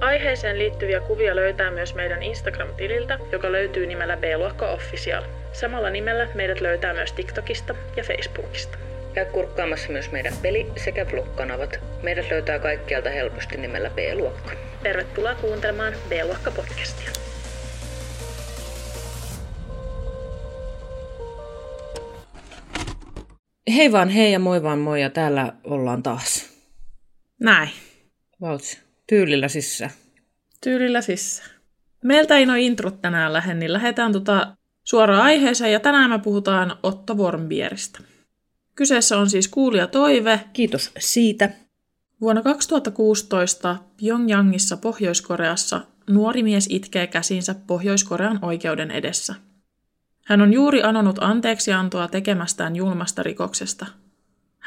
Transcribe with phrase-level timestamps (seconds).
[0.00, 5.24] Aiheeseen liittyviä kuvia löytää myös meidän Instagram-tililtä, joka löytyy nimellä B-luokka Official.
[5.52, 8.78] Samalla nimellä meidät löytää myös TikTokista ja Facebookista.
[9.14, 11.80] Käy kurkkaamassa myös meidän peli- sekä vlog-kanavat.
[12.02, 14.52] Meidät löytää kaikkialta helposti nimellä B-luokka.
[14.82, 17.10] Tervetuloa kuuntelemaan B-luokka podcastia.
[23.76, 26.50] Hei vaan hei ja moi vaan moi ja täällä ollaan taas.
[27.40, 27.68] Näin.
[28.40, 29.90] Vauts, tyylillä sissä.
[30.60, 31.42] Tyylillä sissä.
[32.04, 36.76] Meiltä ei noin introt tänään lähde, niin lähdetään tota suoraan aiheeseen ja tänään me puhutaan
[36.82, 37.98] Otto Warmbieristä.
[38.74, 40.40] Kyseessä on siis kuulija toive.
[40.52, 41.50] Kiitos siitä.
[42.20, 49.34] Vuonna 2016 Pyongyangissa Pohjois-Koreassa nuori mies itkee käsinsä Pohjois-Korean oikeuden edessä.
[50.24, 53.86] Hän on juuri anonut anteeksiantoa tekemästään julmasta rikoksesta.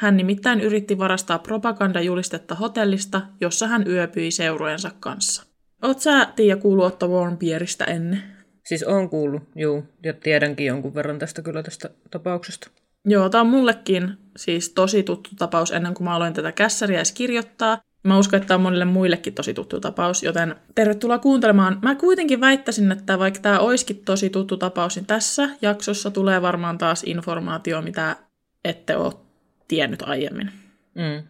[0.00, 5.42] Hän nimittäin yritti varastaa propagandajulistetta hotellista, jossa hän yöpyi seurojensa kanssa.
[5.82, 8.22] Oot sä, Tiia, kuullut Otto Warmbieristä ennen?
[8.64, 12.70] Siis on kuullut, juu, ja tiedänkin jonkun verran tästä kyllä tästä tapauksesta.
[13.04, 17.12] Joo, tää on mullekin siis tosi tuttu tapaus ennen kuin mä aloin tätä kässäriä edes
[17.12, 17.78] kirjoittaa.
[18.04, 21.78] Mä uskon, että tämä on monille muillekin tosi tuttu tapaus, joten tervetuloa kuuntelemaan.
[21.82, 26.78] Mä kuitenkin väittäisin, että vaikka tämä olisikin tosi tuttu tapaus, niin tässä jaksossa tulee varmaan
[26.78, 28.16] taas informaatio, mitä
[28.64, 29.29] ette ole
[29.70, 30.50] tiennyt aiemmin.
[30.94, 31.22] Mm.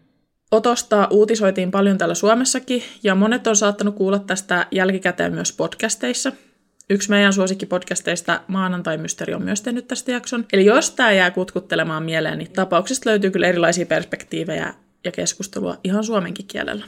[0.51, 6.31] Otosta uutisoitiin paljon täällä Suomessakin, ja monet on saattanut kuulla tästä jälkikäteen myös podcasteissa.
[6.89, 10.45] Yksi meidän suosikkipodcasteista Maanantai Mysteri on myös tehnyt tästä jakson.
[10.53, 16.03] Eli jos tämä jää kutkuttelemaan mieleen, niin tapauksesta löytyy kyllä erilaisia perspektiivejä ja keskustelua ihan
[16.03, 16.85] suomenkin kielellä.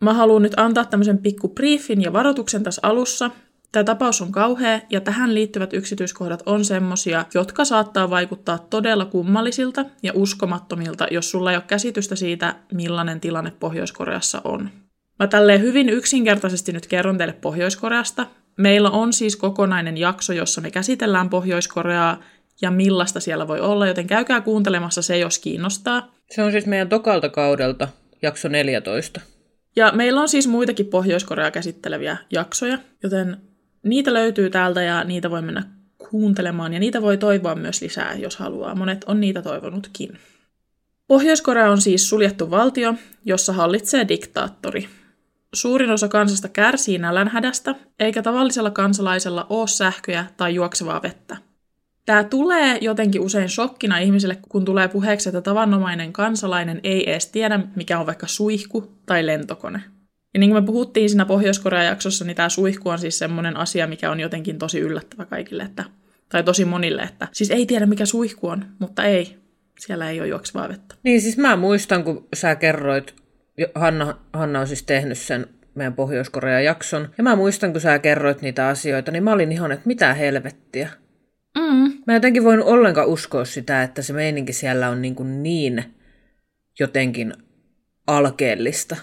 [0.00, 3.30] Mä haluan nyt antaa tämmöisen pikku briefin ja varoituksen tässä alussa.
[3.74, 9.84] Tämä tapaus on kauhea ja tähän liittyvät yksityiskohdat on semmosia, jotka saattaa vaikuttaa todella kummallisilta
[10.02, 14.70] ja uskomattomilta, jos sulla ei ole käsitystä siitä, millainen tilanne Pohjois-Koreassa on.
[15.18, 18.26] Mä tälleen hyvin yksinkertaisesti nyt kerron teille Pohjois-Koreasta.
[18.56, 22.20] Meillä on siis kokonainen jakso, jossa me käsitellään Pohjois-Koreaa
[22.62, 26.14] ja millaista siellä voi olla, joten käykää kuuntelemassa se, jos kiinnostaa.
[26.30, 27.88] Se on siis meidän tokalta kaudelta,
[28.22, 29.20] jakso 14.
[29.76, 33.53] Ja meillä on siis muitakin Pohjois-Koreaa käsitteleviä jaksoja, joten
[33.84, 35.62] niitä löytyy täältä ja niitä voi mennä
[36.10, 38.74] kuuntelemaan ja niitä voi toivoa myös lisää, jos haluaa.
[38.74, 40.18] Monet on niitä toivonutkin.
[41.06, 44.88] Pohjois-Korea on siis suljettu valtio, jossa hallitsee diktaattori.
[45.54, 51.36] Suurin osa kansasta kärsii nälänhädästä, eikä tavallisella kansalaisella ole sähköjä tai juoksevaa vettä.
[52.06, 57.60] Tämä tulee jotenkin usein shokkina ihmiselle, kun tulee puheeksi, että tavanomainen kansalainen ei edes tiedä,
[57.76, 59.82] mikä on vaikka suihku tai lentokone.
[60.34, 63.86] Ja niin kuin me puhuttiin siinä Pohjois-Korean jaksossa, niin tämä suihku on siis semmoinen asia,
[63.86, 65.84] mikä on jotenkin tosi yllättävä kaikille, että,
[66.28, 69.36] tai tosi monille, että siis ei tiedä mikä suihku on, mutta ei,
[69.78, 70.94] siellä ei ole juoksevaa vettä.
[71.02, 73.14] Niin siis mä muistan, kun sä kerroit,
[73.74, 78.42] Hanna, Hanna on siis tehnyt sen meidän Pohjois-Korean jakson, ja mä muistan, kun sä kerroit
[78.42, 80.88] niitä asioita, niin mä olin ihan, että mitä helvettiä.
[81.58, 81.92] Mm.
[82.06, 85.84] Mä en jotenkin voinut ollenkaan uskoa sitä, että se meininki siellä on niin, kuin niin
[86.80, 87.34] jotenkin
[88.06, 88.96] alkeellista.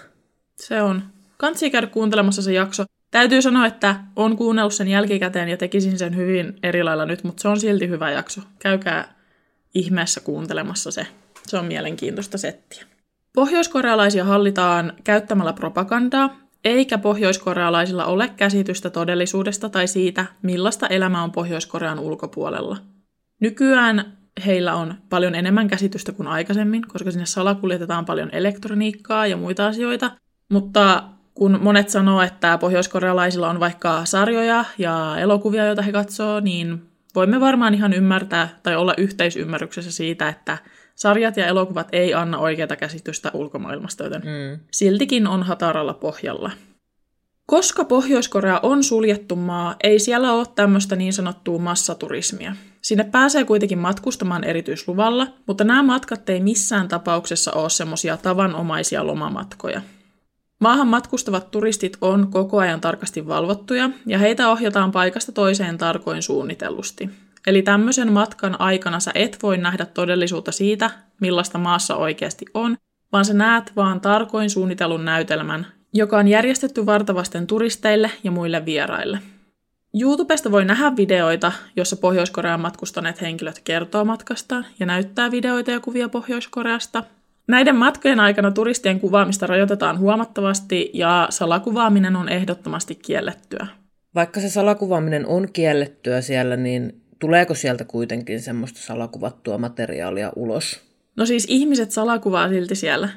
[0.56, 1.04] Se on.
[1.42, 2.84] Kansi käydä kuuntelemassa se jakso.
[3.12, 7.42] Täytyy sanoa, että on kuunnellut sen jälkikäteen ja tekisin sen hyvin eri lailla nyt, mutta
[7.42, 8.42] se on silti hyvä jakso.
[8.60, 9.14] Käykää
[9.76, 11.08] ihmeessä kuuntelemassa se.
[11.48, 12.84] Se on mielenkiintoista settiä.
[13.36, 22.00] Pohjoiskorealaisia hallitaan käyttämällä propagandaa, eikä pohjoiskorealaisilla ole käsitystä todellisuudesta tai siitä, millaista elämä on Pohjois-Korean
[22.00, 22.78] ulkopuolella.
[23.40, 29.68] Nykyään heillä on paljon enemmän käsitystä kuin aikaisemmin, koska sinne salakuljetetaan paljon elektroniikkaa ja muita
[29.68, 30.12] asioita.
[30.52, 31.04] Mutta
[31.42, 36.82] kun monet sanoo, että pohjoiskorealaisilla on vaikka sarjoja ja elokuvia, joita he katsoo, niin
[37.16, 40.58] voimme varmaan ihan ymmärtää tai olla yhteisymmärryksessä siitä, että
[40.96, 44.60] sarjat ja elokuvat ei anna oikeaa käsitystä ulkomaailmasta, joten Mm.
[44.72, 46.52] siltikin on hataralla pohjalla.
[47.46, 52.56] Koska Pohjois-Korea on suljettu maa, ei siellä ole tämmöistä niin sanottua massaturismia.
[52.82, 59.82] Sinne pääsee kuitenkin matkustamaan erityisluvalla, mutta nämä matkat ei missään tapauksessa ole semmoisia tavanomaisia lomamatkoja.
[60.62, 67.10] Maahan matkustavat turistit on koko ajan tarkasti valvottuja ja heitä ohjataan paikasta toiseen tarkoin suunnitellusti.
[67.48, 72.78] Eli tämmöisen matkan aikana sä et voi nähdä todellisuutta siitä, millaista maassa oikeasti on,
[73.12, 79.20] vaan sä näet vaan tarkoin suunnitellun näytelmän, joka on järjestetty vartavasten turisteille ja muille vieraille.
[80.02, 86.10] YouTubesta voi nähdä videoita, jossa Pohjois-Koreaan matkustaneet henkilöt kertoo matkastaan ja näyttää videoita ja kuvia
[86.10, 87.04] Pohjois-Koreasta.
[87.52, 93.68] Näiden matkojen aikana turistien kuvaamista rajoitetaan huomattavasti ja salakuvaaminen on ehdottomasti kiellettyä.
[94.16, 100.82] Vaikka se salakuvaaminen on kiellettyä siellä, niin tuleeko sieltä kuitenkin semmoista salakuvattua materiaalia ulos?
[101.18, 103.10] No siis ihmiset salakuvaa silti siellä.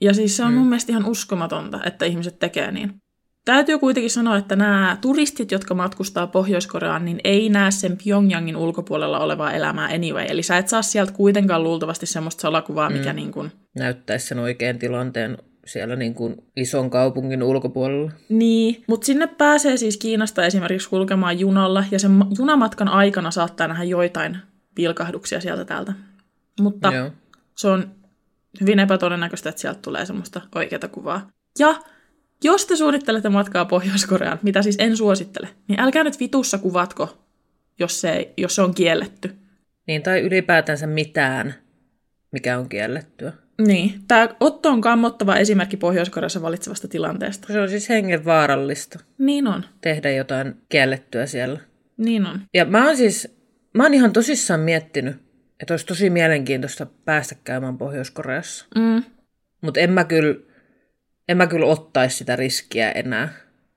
[0.00, 0.58] Ja siis se on mm.
[0.58, 2.99] mun mielestä ihan uskomatonta, että ihmiset tekee niin.
[3.44, 9.20] Täytyy kuitenkin sanoa, että nämä turistit, jotka matkustaa Pohjois-Koreaan, niin ei näe sen Pyongyangin ulkopuolella
[9.20, 10.24] olevaa elämää anyway.
[10.28, 13.16] Eli sä et saa sieltä kuitenkaan luultavasti semmoista salakuvaa, mikä mm.
[13.16, 13.52] niin kuin...
[13.74, 18.10] Näyttäisi sen oikean tilanteen siellä niin kuin ison kaupungin ulkopuolella.
[18.28, 23.84] Niin, mutta sinne pääsee siis Kiinasta esimerkiksi kulkemaan junalla, ja sen junamatkan aikana saattaa nähdä
[23.84, 24.38] joitain
[24.74, 25.92] pilkahduksia sieltä täältä.
[26.60, 27.10] Mutta Joo.
[27.56, 27.90] se on
[28.60, 31.30] hyvin epätodennäköistä, että sieltä tulee semmoista oikeata kuvaa.
[31.58, 31.74] Ja
[32.44, 37.18] jos te suunnittelette matkaa Pohjois-Koreaan, mitä siis en suosittele, niin älkää nyt vitussa kuvatko,
[37.78, 39.34] jos se, jos se on kielletty.
[39.86, 41.54] Niin, tai ylipäätänsä mitään,
[42.32, 43.32] mikä on kiellettyä.
[43.66, 43.94] Niin.
[44.08, 47.52] Tämä Otto on kammottava esimerkki Pohjois-Koreassa valitsevasta tilanteesta.
[47.52, 48.98] Se on siis hengenvaarallista.
[49.18, 49.64] Niin on.
[49.80, 51.60] Tehdä jotain kiellettyä siellä.
[51.96, 52.40] Niin on.
[52.54, 53.36] Ja mä oon siis,
[53.74, 55.16] mä oon ihan tosissaan miettinyt,
[55.60, 58.66] että olisi tosi mielenkiintoista päästä käymään Pohjois-Koreassa.
[58.74, 59.02] Mm.
[59.60, 60.34] Mutta en mä kyllä
[61.30, 63.28] en mä kyllä ottaisi sitä riskiä enää,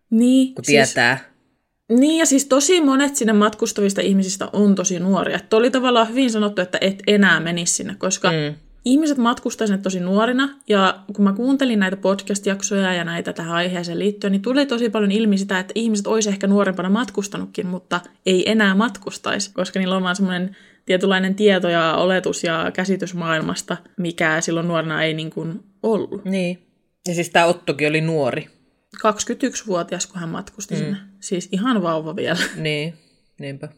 [0.10, 1.18] niin, kun tietää.
[1.18, 5.36] Siis, niin, ja siis tosi monet sinne matkustavista ihmisistä on tosi nuoria.
[5.36, 8.56] Että oli tavallaan hyvin sanottu, että et enää menisi sinne, koska mm.
[8.86, 10.50] ihmiset matkustaa sinne tosi nuorina.
[10.70, 15.12] Ja kun mä kuuntelin näitä podcast-jaksoja ja näitä tähän aiheeseen liittyen, niin tuli tosi paljon
[15.12, 20.04] ilmi sitä, että ihmiset olisi ehkä nuorempana matkustanutkin, mutta ei enää matkustaisi, koska niillä on
[20.04, 25.64] vaan semmoinen tietynlainen tieto ja oletus ja käsitys maailmasta, mikä silloin nuorena ei niin kuin
[25.84, 26.26] ollut.
[26.26, 26.73] Niin.
[27.08, 28.50] Ja siis tämä Ottokin oli nuori.
[28.98, 30.80] 21-vuotias, kun hän matkusti mm.
[30.80, 30.98] sinne.
[31.20, 32.40] Siis ihan vauva vielä.
[32.56, 32.94] Niin,
[33.40, 33.70] niinpä.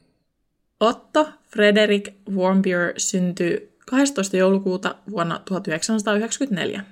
[0.80, 4.38] Otto Frederick Warmbier syntyi 12.
[4.38, 6.84] joulukuuta vuonna 1994.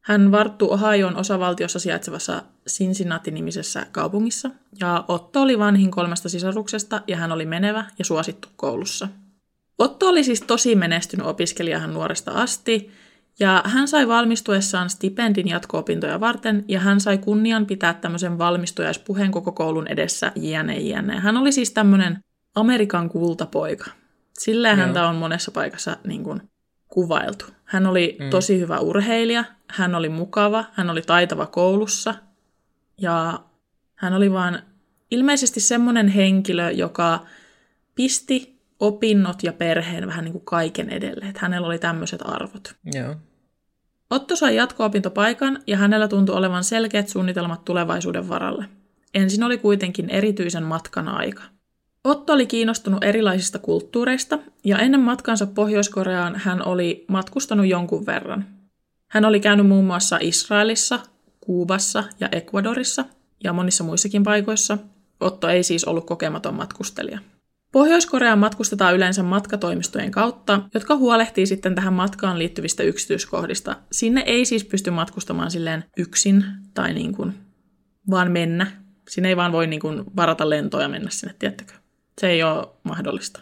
[0.00, 4.50] Hän varttui Ohioon osavaltiossa sijaitsevassa Cincinnati-nimisessä kaupungissa,
[4.80, 9.08] ja Otto oli vanhin kolmesta sisaruksesta, ja hän oli menevä ja suosittu koulussa.
[9.78, 12.90] Otto oli siis tosi menestynyt opiskelijahan nuoresta asti,
[13.40, 19.52] ja hän sai valmistuessaan stipendin jatko-opintoja varten, ja hän sai kunnian pitää tämmöisen valmistujaispuheen koko
[19.52, 21.20] koulun edessä, jne, jne.
[21.20, 22.18] Hän oli siis tämmöinen
[22.54, 23.90] Amerikan kultapoika.
[24.38, 24.86] Silleen Joo.
[24.86, 26.40] häntä on monessa paikassa niin kuin,
[26.88, 27.44] kuvailtu.
[27.64, 28.30] Hän oli mm.
[28.30, 32.14] tosi hyvä urheilija, hän oli mukava, hän oli taitava koulussa,
[33.00, 33.40] ja
[33.94, 34.62] hän oli vaan
[35.10, 37.20] ilmeisesti semmoinen henkilö, joka
[37.94, 41.24] pisti opinnot ja perheen vähän niin kuin kaiken edelle.
[41.28, 42.74] Että hänellä oli tämmöiset arvot.
[42.94, 43.14] Joo.
[44.10, 48.64] Otto sai jatko-opintopaikan ja hänellä tuntui olevan selkeät suunnitelmat tulevaisuuden varalle.
[49.14, 51.42] Ensin oli kuitenkin erityisen matkan aika.
[52.04, 58.44] Otto oli kiinnostunut erilaisista kulttuureista ja ennen matkansa Pohjois-Koreaan hän oli matkustanut jonkun verran.
[59.08, 61.00] Hän oli käynyt muun muassa Israelissa,
[61.40, 63.04] Kuubassa ja Ecuadorissa
[63.44, 64.78] ja monissa muissakin paikoissa.
[65.20, 67.18] Otto ei siis ollut kokematon matkustelija.
[67.76, 73.76] Pohjois-Koreaan matkustetaan yleensä matkatoimistojen kautta, jotka huolehtii sitten tähän matkaan liittyvistä yksityiskohdista.
[73.92, 77.34] Sinne ei siis pysty matkustamaan silleen yksin tai niin kuin
[78.10, 78.66] vaan mennä.
[79.08, 81.72] Sinne ei vaan voi niin kuin varata lentoja ja mennä sinne, tiettäkö?
[82.20, 83.40] Se ei ole mahdollista.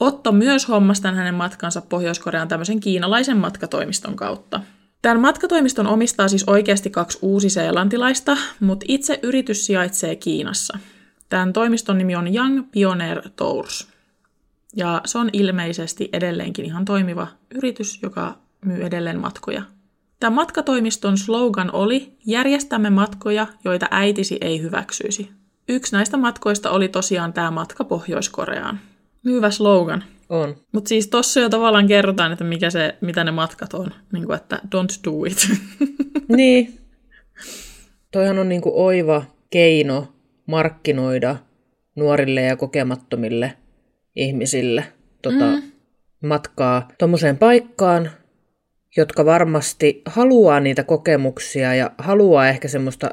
[0.00, 4.60] Otto myös hommasi tämän hänen matkansa Pohjois-Koreaan tämmöisen kiinalaisen matkatoimiston kautta.
[5.02, 10.78] Tämän matkatoimiston omistaa siis oikeasti kaksi uusi-seelantilaista, mutta itse yritys sijaitsee Kiinassa–
[11.28, 13.88] Tämän toimiston nimi on Young Pioneer Tours.
[14.76, 19.62] Ja se on ilmeisesti edelleenkin ihan toimiva yritys, joka myy edelleen matkoja.
[20.20, 25.30] Tämän matkatoimiston slogan oli Järjestämme matkoja, joita äitisi ei hyväksyisi.
[25.68, 28.80] Yksi näistä matkoista oli tosiaan tämä matka Pohjois-Koreaan.
[29.22, 30.04] Myyvä slogan.
[30.28, 30.56] On.
[30.72, 33.90] Mutta siis tossa jo tavallaan kerrotaan, että mikä se, mitä ne matkat on.
[34.12, 35.48] Niin kuin, että don't do it.
[36.36, 36.80] niin.
[38.12, 40.08] Toihan on niin kuin oiva keino
[40.48, 41.36] markkinoida
[41.96, 43.54] nuorille ja kokemattomille
[44.16, 44.84] ihmisille
[45.22, 45.62] tota, mm.
[46.22, 48.10] matkaa tuommoiseen paikkaan,
[48.96, 53.10] jotka varmasti haluaa niitä kokemuksia ja haluaa ehkä semmoista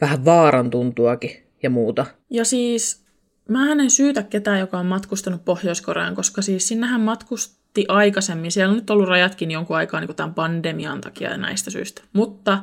[0.00, 1.30] vähän vaaran tuntuakin
[1.62, 2.06] ja muuta.
[2.30, 3.06] Ja siis
[3.48, 8.52] mä en syytä ketään, joka on matkustanut Pohjois-Koreaan, koska siis sinnehän matkusti aikaisemmin.
[8.52, 12.02] Siellä on nyt ollut rajatkin jonkun aikaa niin tämän pandemian takia ja näistä syistä.
[12.12, 12.58] Mutta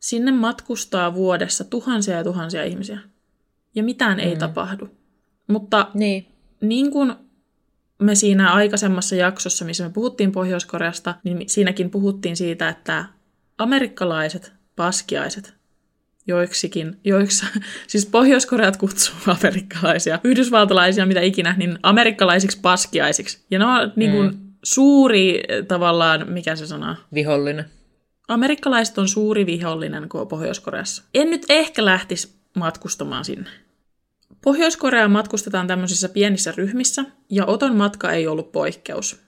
[0.00, 2.98] sinne matkustaa vuodessa tuhansia ja tuhansia ihmisiä
[3.74, 4.38] ja mitään ei mm.
[4.38, 4.88] tapahdu.
[5.46, 6.26] Mutta niin.
[6.60, 7.14] niin kuin
[7.98, 13.04] me siinä aikaisemmassa jaksossa, missä me puhuttiin Pohjois-Koreasta, niin siinäkin puhuttiin siitä, että
[13.58, 15.54] amerikkalaiset paskiaiset
[16.26, 17.46] joiksikin, joiksi,
[17.86, 23.44] siis Pohjois-Koreat kutsuu amerikkalaisia, yhdysvaltalaisia, mitä ikinä, niin amerikkalaisiksi paskiaisiksi.
[23.50, 24.38] Ja ne on niin kuin, mm.
[24.62, 26.96] suuri tavallaan, mikä se sana?
[27.14, 27.64] Vihollinen.
[28.28, 31.02] Amerikkalaiset on suuri vihollinen kuin Pohjois-Koreassa.
[31.14, 33.50] En nyt ehkä lähtisi matkustamaan sinne.
[34.44, 39.24] Pohjois-Koreaan matkustetaan tämmöisissä pienissä ryhmissä, ja Oton matka ei ollut poikkeus.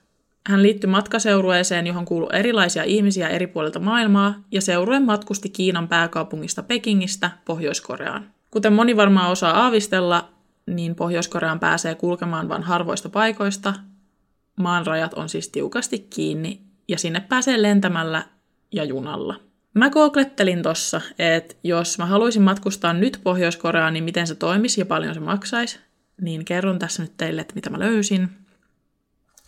[0.47, 6.63] Hän liittyi matkaseurueeseen, johon kuului erilaisia ihmisiä eri puolilta maailmaa, ja seurue matkusti Kiinan pääkaupungista
[6.63, 8.31] Pekingistä Pohjois-Koreaan.
[8.51, 10.29] Kuten moni varmaan osaa aavistella,
[10.67, 13.73] niin Pohjois-Koreaan pääsee kulkemaan vain harvoista paikoista.
[14.55, 18.23] Maan rajat on siis tiukasti kiinni, ja sinne pääsee lentämällä
[18.71, 19.35] ja junalla.
[19.77, 24.85] Mä googlettelin tossa, että jos mä haluaisin matkustaa nyt Pohjois-Koreaan, niin miten se toimisi ja
[24.85, 25.79] paljon se maksaisi,
[26.21, 28.29] niin kerron tässä nyt teille, että mitä mä löysin.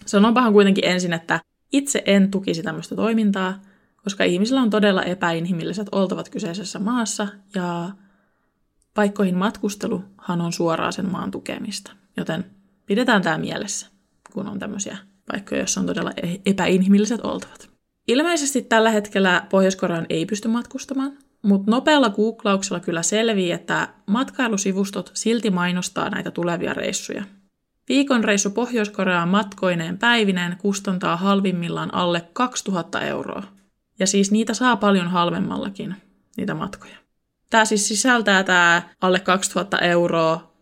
[0.06, 1.40] Sanonpahan kuitenkin ensin, että
[1.72, 3.62] itse en tukisi tämmöistä toimintaa,
[4.04, 7.90] koska ihmisillä on todella epäinhimilliset oltavat kyseisessä maassa ja
[8.94, 11.92] paikkoihin matkusteluhan on suoraan sen maan tukemista.
[12.18, 12.46] Joten
[12.86, 13.88] pidetään tämä mielessä,
[14.34, 14.98] kun on tämmöisiä
[15.32, 17.69] paikkoja, joissa on todella e- epäinhimilliset oltavat.
[18.10, 19.78] Ilmeisesti tällä hetkellä pohjois
[20.10, 27.24] ei pysty matkustamaan, mutta nopealla googlauksella kyllä selvii, että matkailusivustot silti mainostaa näitä tulevia reissuja.
[27.90, 33.44] Viikon reissu Pohjois-Koreaan matkoineen päivineen kustantaa halvimmillaan alle 2000 euroa.
[34.00, 35.96] Ja siis niitä saa paljon halvemmallakin,
[36.38, 36.98] niitä matkoja.
[37.50, 40.54] Tämä siis sisältää tämä alle 2000 euroa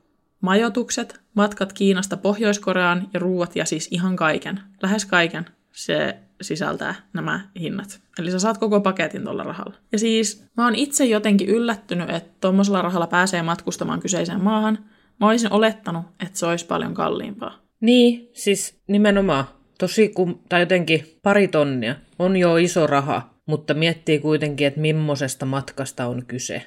[0.42, 7.50] majoitukset, matkat Kiinasta Pohjois-Koreaan ja ruuat ja siis ihan kaiken, lähes kaiken se sisältää nämä
[7.60, 8.00] hinnat.
[8.20, 9.74] Eli sä saat koko paketin tuolla rahalla.
[9.92, 14.78] Ja siis mä oon itse jotenkin yllättynyt, että tuommoisella rahalla pääsee matkustamaan kyseiseen maahan.
[15.20, 17.60] Mä olisin olettanut, että se olisi paljon kalliimpaa.
[17.82, 19.46] Niin, siis nimenomaan.
[19.80, 25.46] Tosi kum, tai jotenkin pari tonnia on jo iso raha, mutta miettii kuitenkin, että millaisesta
[25.46, 26.64] matkasta on kyse.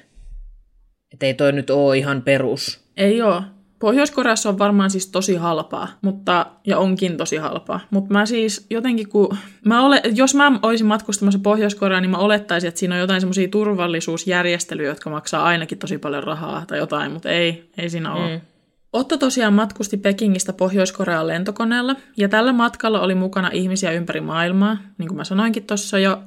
[1.13, 2.83] Että ei toi nyt ole ihan perus.
[2.97, 3.43] Ei oo.
[3.81, 7.79] Pohjois-Koreassa on varmaan siis tosi halpaa, mutta, ja onkin tosi halpaa.
[7.89, 12.67] Mutta mä siis jotenkin, kun mä ole, jos mä olisin matkustamassa Pohjois-Koreaan, niin mä olettaisin,
[12.67, 17.29] että siinä on jotain semmoisia turvallisuusjärjestelyjä, jotka maksaa ainakin tosi paljon rahaa tai jotain, mutta
[17.29, 18.35] ei, ei siinä ole.
[18.35, 18.41] Mm.
[18.93, 25.07] Otto tosiaan matkusti Pekingistä Pohjois-Korean lentokoneella, ja tällä matkalla oli mukana ihmisiä ympäri maailmaa, niin
[25.07, 26.23] kuin mä sanoinkin tuossa jo,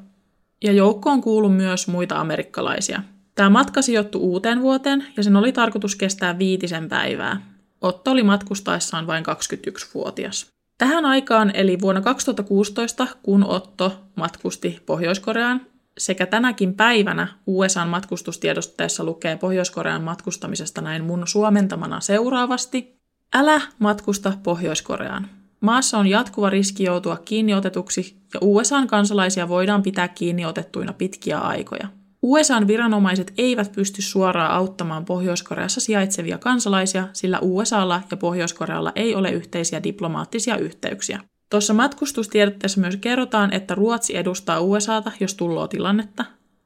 [0.65, 3.03] ja joukkoon kuului myös muita amerikkalaisia–
[3.35, 7.55] Tämä matka sijoittui uuteen vuoteen ja sen oli tarkoitus kestää viitisen päivää.
[7.81, 10.47] Otto oli matkustaessaan vain 21-vuotias.
[10.79, 15.61] Tähän aikaan, eli vuonna 2016, kun Otto matkusti Pohjois-Koreaan,
[15.99, 23.01] sekä tänäkin päivänä USAn matkustustiedotteessa lukee Pohjois-Korean matkustamisesta näin mun suomentamana seuraavasti.
[23.35, 25.29] Älä matkusta Pohjois-Koreaan.
[25.61, 31.89] Maassa on jatkuva riski joutua kiinniotetuksi ja USAn kansalaisia voidaan pitää kiinniotettuina pitkiä aikoja.
[32.27, 39.31] USAn viranomaiset eivät pysty suoraan auttamaan Pohjois-Koreassa sijaitsevia kansalaisia, sillä USAlla ja Pohjois-Korealla ei ole
[39.31, 41.21] yhteisiä diplomaattisia yhteyksiä.
[41.51, 46.25] Tuossa matkustustiedotteessa myös kerrotaan, että Ruotsi edustaa USAta, jos tulloo tilannetta.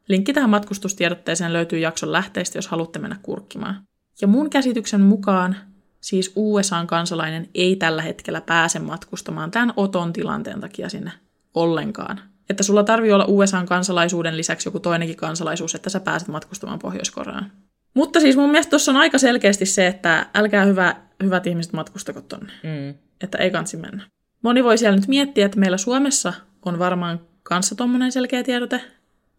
[0.08, 3.82] Linkki tähän matkustustiedotteeseen löytyy jakson lähteistä, jos haluatte mennä kurkkimaan.
[4.20, 5.56] Ja mun käsityksen mukaan
[6.00, 11.12] siis USAn kansalainen ei tällä hetkellä pääse matkustamaan tämän oton tilanteen takia sinne
[11.54, 17.52] ollenkaan että sulla tarvii olla USA-kansalaisuuden lisäksi joku toinenkin kansalaisuus, että sä pääset matkustamaan Pohjois-Koreaan.
[17.94, 22.20] Mutta siis mun mielestä tuossa on aika selkeästi se, että älkää hyvä, hyvät ihmiset matkustako
[22.20, 22.52] tonne.
[22.62, 22.94] Mm.
[23.20, 24.02] Että ei kansi mennä.
[24.42, 26.32] Moni voi siellä nyt miettiä, että meillä Suomessa
[26.64, 28.80] on varmaan kanssa tuommoinen selkeä tiedote.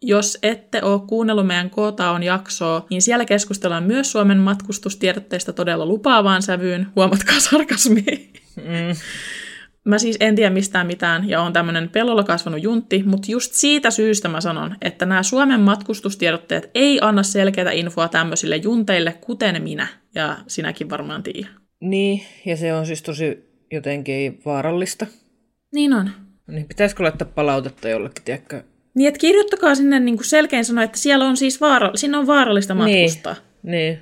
[0.02, 6.42] Jos ette ole kuunnellut meidän Kootaon jaksoa, niin siellä keskustellaan myös Suomen matkustustiedotteista todella lupaavaan
[6.42, 6.86] sävyyn.
[6.96, 8.30] Huomatkaa sarkasmi.
[8.56, 8.96] Mm.
[9.84, 13.90] Mä siis en tiedä mistään mitään ja on tämmöinen pellolla kasvanut juntti, mutta just siitä
[13.90, 19.86] syystä mä sanon, että nämä Suomen matkustustiedotteet ei anna selkeää infoa tämmöisille junteille, kuten minä.
[20.14, 21.48] Ja sinäkin varmaan tiedä.
[21.80, 25.06] Niin, ja se on siis tosi jotenkin vaarallista.
[25.72, 26.10] Niin on.
[26.46, 28.62] Niin pitäisikö laittaa palautetta jollekin, tiedätkö?
[28.94, 32.26] Niin, että kirjoittakaa sinne niin kuin selkein sanoa, että siellä on siis vaara, siinä on
[32.26, 33.36] vaarallista niin, matkustaa.
[33.62, 33.98] Niin, niin.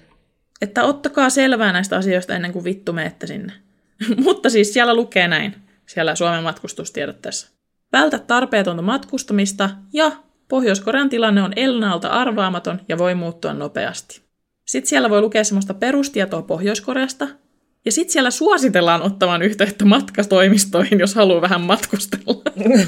[0.62, 3.52] Että ottakaa selvää näistä asioista ennen kuin vittu meette sinne.
[4.24, 5.54] Mutta siis siellä lukee näin
[5.88, 7.48] siellä Suomen matkustustiedotteessa.
[7.92, 10.12] Vältä tarpeetonta matkustamista ja
[10.48, 14.22] Pohjois-Korean tilanne on ennalta arvaamaton ja voi muuttua nopeasti.
[14.66, 17.28] Sitten siellä voi lukea semmoista perustietoa Pohjois-Koreasta,
[17.84, 22.42] ja sitten siellä suositellaan ottamaan yhteyttä matkastoimistoihin, jos haluaa vähän matkustella.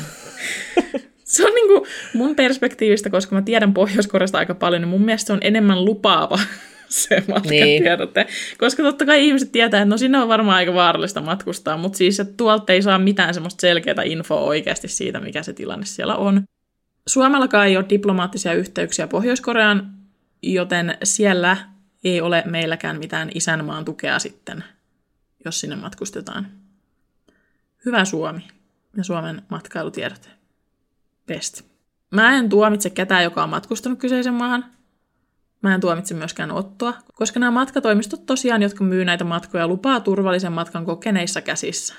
[1.25, 5.33] se on niinku mun perspektiivistä, koska mä tiedän Pohjois-Koreasta aika paljon, niin mun mielestä se
[5.33, 6.39] on enemmän lupaava
[6.91, 8.25] se matkatiedote.
[8.25, 8.59] Niin.
[8.59, 12.21] Koska totta kai ihmiset tietää, että no sinne on varmaan aika vaarallista matkustaa, mutta siis
[12.21, 16.43] että tuolta ei saa mitään semmoista selkeää infoa oikeasti siitä, mikä se tilanne siellä on.
[17.07, 19.93] Suomellakaan ei ole diplomaattisia yhteyksiä Pohjois-Koreaan,
[20.43, 21.57] joten siellä
[22.05, 24.65] ei ole meilläkään mitään isänmaan tukea sitten,
[25.45, 26.47] jos sinne matkustetaan.
[27.85, 28.49] Hyvä Suomi
[28.97, 30.31] ja Suomen matkailutiedot.
[31.27, 31.63] Best.
[32.11, 34.65] Mä en tuomitse ketään, joka on matkustanut kyseisen maahan.
[35.63, 40.53] Mä en tuomitse myöskään Ottoa, koska nämä matkatoimistot tosiaan, jotka myy näitä matkoja, lupaa turvallisen
[40.53, 41.95] matkan kokeneissa käsissä.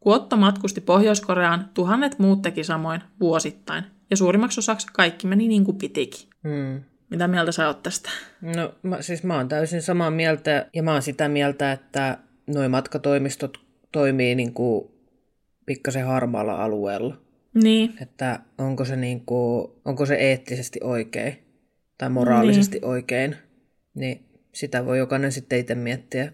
[0.00, 3.84] Kun Otto matkusti Pohjois-Koreaan, tuhannet muut teki samoin vuosittain.
[4.10, 6.28] Ja suurimmaksi osaksi kaikki meni niin kuin pitikin.
[6.48, 6.82] Hmm.
[7.10, 8.10] Mitä mieltä sä oot tästä?
[8.56, 12.68] No mä, siis mä oon täysin samaa mieltä ja mä oon sitä mieltä, että nuo
[12.68, 13.60] matkatoimistot
[13.92, 14.90] toimii niin kuin
[15.66, 17.16] pikkasen harmaalla alueella.
[17.54, 21.38] Niin, Että onko se, niin kuin, onko se eettisesti oikein
[22.02, 22.88] tai moraalisesti niin.
[22.88, 23.36] oikein.
[23.94, 26.32] Niin sitä voi jokainen sitten itse miettiä.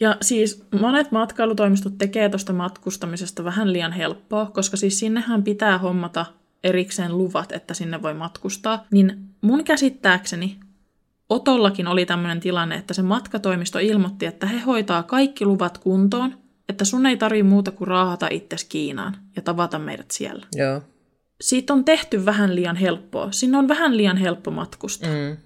[0.00, 6.26] Ja siis monet matkailutoimistot tekee tuosta matkustamisesta vähän liian helppoa, koska siis sinnehän pitää hommata
[6.64, 8.86] erikseen luvat, että sinne voi matkustaa.
[8.90, 10.56] Niin mun käsittääkseni
[11.28, 16.84] Otollakin oli tämmöinen tilanne, että se matkatoimisto ilmoitti, että he hoitaa kaikki luvat kuntoon, että
[16.84, 20.46] sun ei tarvi muuta kuin raahata itses Kiinaan ja tavata meidät siellä.
[20.54, 20.82] joo.
[21.42, 23.28] Siitä on tehty vähän liian helppoa.
[23.30, 25.10] Sinne on vähän liian helppo matkustaa.
[25.10, 25.36] Mm,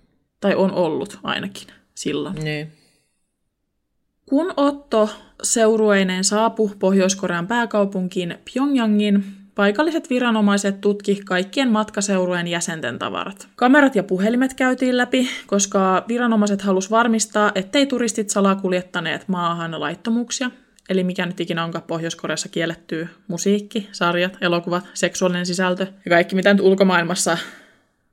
[0.41, 2.35] Tai on ollut ainakin silloin.
[2.35, 2.73] niin.
[4.29, 5.11] Kun Otto
[5.43, 9.25] seurueineen saapui Pohjois-Korean pääkaupunkiin Pyongyangin,
[9.55, 13.49] paikalliset viranomaiset tutki kaikkien matkaseurueen jäsenten tavarat.
[13.57, 20.51] Kamerat ja puhelimet käytiin läpi, koska viranomaiset halusivat varmistaa, ettei turistit salakuljettaneet maahan laittomuuksia,
[20.89, 26.55] eli mikä nyt ikinä onkaan Pohjois-Koreassa kiellettyä musiikki, sarjat, elokuvat, seksuaalinen sisältö ja kaikki mitä
[26.55, 27.39] nyt ulkomaailmassa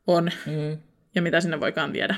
[0.08, 0.78] on Mm,
[1.16, 2.16] ja mitä sinne voikaan viedä.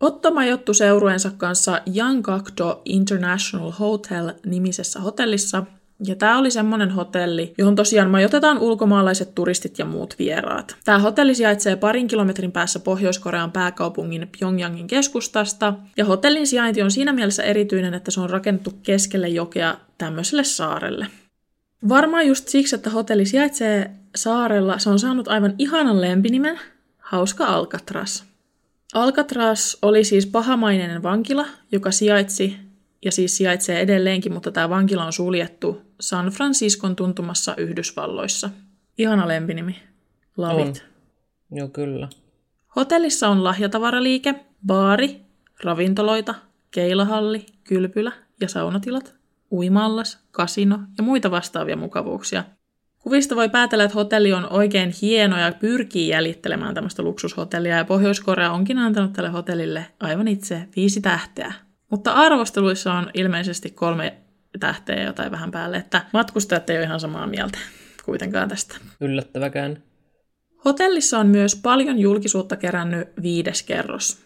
[0.00, 5.62] Otto majoittui seurueensa kanssa Yangakdo International Hotel-nimisessä hotellissa,
[6.06, 10.76] ja tämä oli semmoinen hotelli, johon tosiaan majoitetaan ulkomaalaiset turistit ja muut vieraat.
[10.84, 17.12] Tämä hotelli sijaitsee parin kilometrin päässä Pohjois-Korean pääkaupungin Pyongyangin keskustasta, ja hotellin sijainti on siinä
[17.12, 21.06] mielessä erityinen, että se on rakennettu keskelle jokea tämmöiselle saarelle.
[21.88, 26.60] Varmaan just siksi, että hotelli sijaitsee saarella, se on saanut aivan ihanan lempinimen,
[26.98, 28.22] hauska Alcatraz.
[28.94, 32.56] Alcatraz oli siis pahamainen vankila, joka sijaitsi
[33.04, 38.50] ja siis sijaitsee edelleenkin, mutta tämä vankila on suljettu San Franciscon tuntumassa Yhdysvalloissa.
[38.98, 39.76] Ihana lempinimi.
[40.36, 40.74] Love On.
[41.50, 42.08] Joo, kyllä.
[42.76, 44.34] Hotellissa on lahjatavaraliike,
[44.66, 45.20] baari,
[45.62, 46.34] ravintoloita,
[46.70, 49.14] keilahalli, kylpylä ja saunatilat,
[49.52, 52.44] uimallas, kasino ja muita vastaavia mukavuuksia.
[52.98, 58.52] Kuvista voi päätellä, että hotelli on oikein hieno ja pyrkii jäljittelemään tämmöistä luksushotellia, ja Pohjois-Korea
[58.52, 61.52] onkin antanut tälle hotellille aivan itse viisi tähteä.
[61.94, 64.14] Mutta arvosteluissa on ilmeisesti kolme
[64.60, 67.58] tähteä jotain vähän päälle, että matkustajat ei ole ihan samaa mieltä
[68.04, 68.76] kuitenkaan tästä.
[69.00, 69.82] Yllättäväkään.
[70.64, 74.18] Hotellissa on myös paljon julkisuutta kerännyt viides kerros.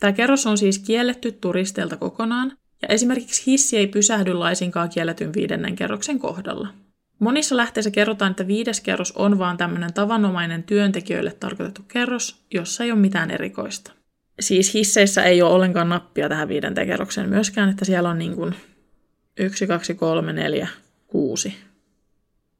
[0.00, 5.76] Tämä kerros on siis kielletty turisteilta kokonaan, ja esimerkiksi hissi ei pysähdy laisinkaan kielletyn viidennen
[5.76, 6.68] kerroksen kohdalla.
[7.18, 12.92] Monissa lähteissä kerrotaan, että viides kerros on vaan tämmöinen tavanomainen työntekijöille tarkoitettu kerros, jossa ei
[12.92, 13.92] ole mitään erikoista.
[14.42, 18.54] Siis hisseissä ei ole ollenkaan nappia tähän viidenteen kerrokseen myöskään, että siellä on niin kuin
[19.36, 20.68] 1, 2, 3, 4,
[21.06, 21.54] 6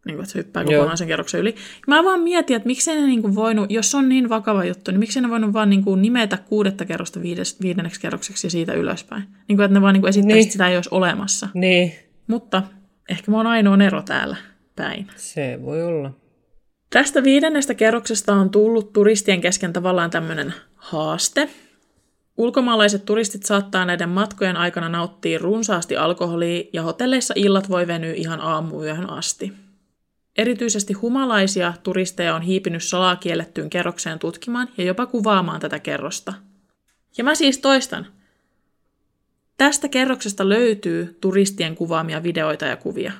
[0.07, 0.73] niin kuin, että se hyppää Joo.
[0.73, 1.55] kokonaan sen kerroksen yli.
[1.87, 4.91] Mä vaan mietin, että miksei ne niin kuin voinut, jos se on niin vakava juttu,
[4.91, 8.73] niin miksei ne voinut vaan niin kuin nimetä kuudetta kerrosta viides, viidenneksi kerrokseksi ja siitä
[8.75, 9.23] ylöspäin.
[9.49, 10.53] Niin kuin, että ne vaan niin kuin esittäisi, Niin.
[10.53, 11.49] sitä ei olisi olemassa.
[11.55, 11.93] Niin,
[12.27, 12.63] Mutta
[13.09, 14.37] ehkä mä oon ainoa Nero täällä
[14.77, 15.07] päin.
[15.17, 16.11] se voi olla.
[16.91, 21.49] Tästä viidennestä kerroksesta on tullut turistien kesken tavallaan tämmöinen haaste.
[22.37, 28.41] Ulkomaalaiset turistit saattaa näiden matkojen aikana nauttia runsaasti alkoholia ja hotelleissa illat voi venyä ihan
[28.41, 29.53] aamuyöhön asti.
[30.39, 36.35] Erityisesti humalaisia turisteja on hiipinyt salaa kiellettyyn kerrokseen tutkimaan ja jopa kuvaamaan tätä kerrosta.
[37.19, 38.07] Ja mä siis toistan.
[39.57, 43.13] Tästä kerroksesta löytyy turistien kuvaamia videoita ja kuvia.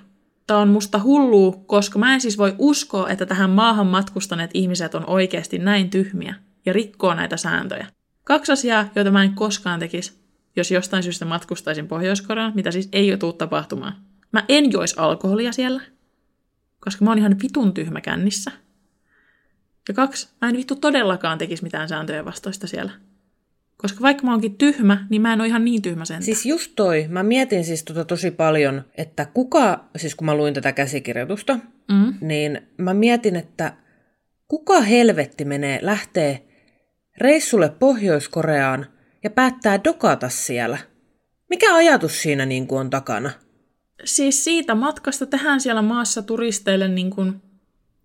[0.47, 4.95] Tämä on musta hullua, koska mä en siis voi uskoa, että tähän maahan matkustaneet ihmiset
[4.95, 6.35] on oikeasti näin tyhmiä
[6.67, 7.87] ja rikkoo näitä sääntöjä.
[8.25, 10.13] Kaksi asiaa, joita mä en koskaan tekisi,
[10.57, 13.97] jos jostain syystä matkustaisin Pohjois-Koreaan, mitä siis ei tuu tapahtumaan.
[14.33, 15.83] Mä en jois alkoholia siellä,
[16.81, 18.53] koska mä oon ihan vitun tyhmä kännissä.
[19.89, 22.93] Ja kaksi, mä en vittu todellakaan tekisi mitään sääntöjen vastoista siellä.
[23.77, 26.23] Koska vaikka mä oonkin tyhmä, niin mä en ole ihan niin tyhmä sen.
[26.23, 30.55] Siis just toi, mä mietin siis tota tosi paljon, että kuka, siis kun mä luin
[30.55, 31.59] tätä käsikirjoitusta,
[31.89, 32.15] Mm.
[32.21, 33.73] niin mä mietin, että
[34.49, 36.47] kuka helvetti menee, lähtee
[37.19, 38.87] reissulle Pohjois-Koreaan
[39.25, 40.79] ja päättää dokata siellä?
[41.51, 43.31] Mikä ajatus siinä niin kuin on takana?
[44.05, 47.43] Siis siitä matkasta tehdään siellä maassa turisteille niin kuin,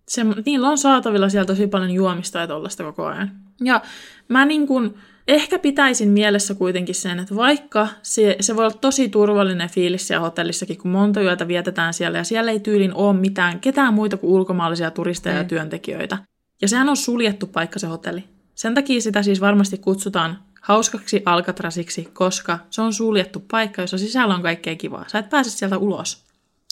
[0.08, 3.30] se, niillä on saatavilla siellä tosi paljon juomista ja tollaista koko ajan.
[3.60, 3.82] Ja
[4.28, 4.94] mä niin kuin,
[5.28, 10.20] ehkä pitäisin mielessä kuitenkin sen, että vaikka se, se voi olla tosi turvallinen fiilis siellä
[10.20, 14.30] hotellissakin, kun monta yötä vietetään siellä ja siellä ei tyylin ole mitään, ketään muita kuin
[14.30, 15.38] ulkomaalaisia turisteja mm.
[15.38, 16.18] ja työntekijöitä.
[16.62, 18.24] Ja sehän on suljettu paikka se hotelli.
[18.58, 24.34] Sen takia sitä siis varmasti kutsutaan hauskaksi Alcatrasiksi, koska se on suljettu paikka, jossa sisällä
[24.34, 25.04] on kaikkea kivaa.
[25.08, 26.24] Sä et pääse sieltä ulos.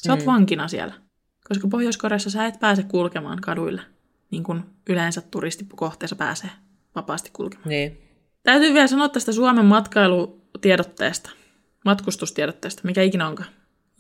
[0.07, 0.27] Sä oot mm.
[0.27, 0.95] vankina siellä.
[1.49, 3.83] Koska Pohjois-Koreassa sä et pääse kulkemaan kaduille,
[4.31, 6.51] niin kuin yleensä turistipukohteessa pääsee
[6.95, 7.69] vapaasti kulkemaan.
[7.69, 8.01] Niin.
[8.43, 11.31] Täytyy vielä sanoa tästä Suomen matkailutiedotteesta,
[11.85, 13.49] matkustustiedotteesta, mikä ikinä onkaan.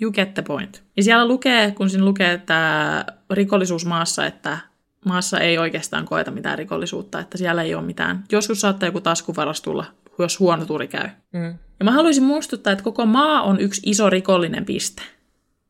[0.00, 0.82] You get the point.
[0.96, 4.58] Ja siellä lukee, kun siinä lukee, että rikollisuus maassa, että
[5.06, 8.24] maassa ei oikeastaan koeta mitään rikollisuutta, että siellä ei ole mitään.
[8.32, 9.84] Joskus saattaa joku taskuvaras tulla,
[10.18, 11.08] jos huono turi käy.
[11.32, 11.58] Mm.
[11.78, 15.02] Ja mä haluaisin muistuttaa, että koko maa on yksi iso rikollinen piste.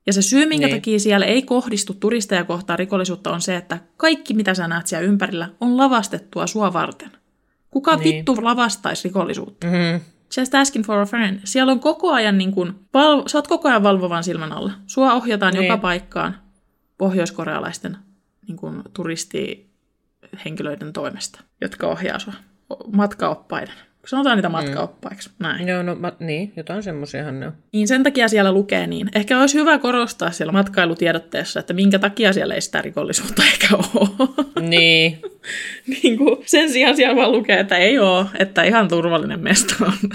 [0.07, 0.77] Ja se syy, minkä niin.
[0.77, 5.07] takia siellä ei kohdistu turisteja kohtaan rikollisuutta, on se, että kaikki, mitä sä näet siellä
[5.07, 7.11] ympärillä, on lavastettua sua varten.
[7.71, 8.17] Kuka niin.
[8.17, 9.67] vittu lavastaisi rikollisuutta?
[9.67, 10.01] Mm-hmm.
[10.37, 11.41] Just asking for a friend.
[11.45, 14.73] Siellä on koko ajan, niin kuin, val- sä oot koko ajan valvovan silmän alla.
[14.87, 15.65] Sua ohjataan niin.
[15.65, 16.37] joka paikkaan
[16.99, 17.97] pohjoiskorealaisten
[18.49, 22.35] niin kuin, turistihenkilöiden toimesta, jotka ohjaa sua
[22.93, 23.75] matkaoppaiden.
[24.07, 24.53] Sanotaan niitä mm.
[24.53, 25.29] matkaoppaiksi.
[25.29, 25.35] Mm.
[25.39, 25.69] Näin.
[25.69, 27.53] Joo, no ma- niin, jotain semmoisiahan ne on.
[27.73, 29.09] Niin sen takia siellä lukee niin.
[29.15, 34.69] Ehkä olisi hyvä korostaa siellä matkailutiedotteessa, että minkä takia siellä ei sitä rikollisuutta ehkä ole.
[34.69, 35.23] Niin.
[36.03, 40.11] niin kuin sen sijaan siellä vaan lukee, että ei ole, että ihan turvallinen mesta on.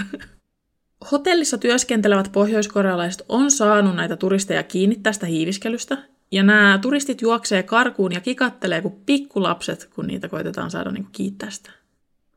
[1.10, 5.98] Hotellissa työskentelevät pohjoiskorealaiset on saanut näitä turisteja kiinni tästä hiiviskelystä,
[6.32, 11.12] ja nämä turistit juoksee karkuun ja kikattelee kuin pikkulapset, kun niitä koitetaan saada niin kuin
[11.12, 11.70] kiittää sitä.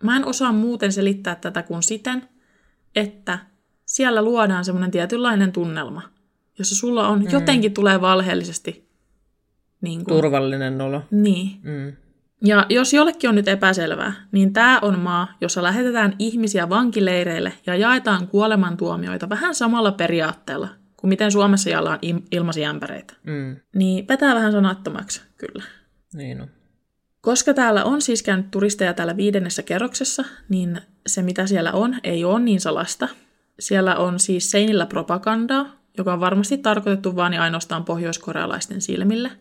[0.03, 2.29] Mä en osaa muuten selittää tätä kuin siten,
[2.95, 3.39] että
[3.85, 6.01] siellä luodaan semmoinen tietynlainen tunnelma,
[6.59, 7.27] jossa sulla on, mm.
[7.31, 8.85] jotenkin tulee valheellisesti...
[9.81, 11.01] Niin kuin, Turvallinen olo.
[11.11, 11.59] Niin.
[11.63, 11.93] Mm.
[12.41, 17.75] Ja jos jollekin on nyt epäselvää, niin tämä on maa, jossa lähetetään ihmisiä vankileireille ja
[17.75, 20.67] jaetaan kuolemantuomioita vähän samalla periaatteella
[21.05, 21.99] kuin miten Suomessa jaellaan
[22.31, 23.13] ilmasiämpäreitä.
[23.23, 23.55] Mm.
[23.75, 25.63] Niin petää vähän sanattomaksi, kyllä.
[26.13, 26.47] Niin on.
[27.21, 32.23] Koska täällä on siis käynyt turisteja täällä viidennessä kerroksessa, niin se mitä siellä on ei
[32.23, 33.07] ole niin salasta.
[33.59, 39.31] Siellä on siis seinillä propagandaa, joka on varmasti tarkoitettu vain ja ainoastaan pohjoiskorealaisten silmille.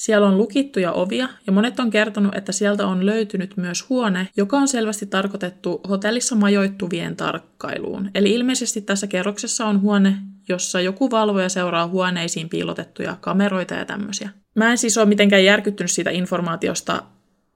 [0.00, 4.56] Siellä on lukittuja ovia ja monet on kertonut, että sieltä on löytynyt myös huone, joka
[4.56, 8.10] on selvästi tarkoitettu hotellissa majoittuvien tarkkailuun.
[8.14, 10.16] Eli ilmeisesti tässä kerroksessa on huone,
[10.48, 14.30] jossa joku valvoja seuraa huoneisiin piilotettuja kameroita ja tämmöisiä.
[14.54, 17.02] Mä en siis ole mitenkään järkyttynyt siitä informaatiosta,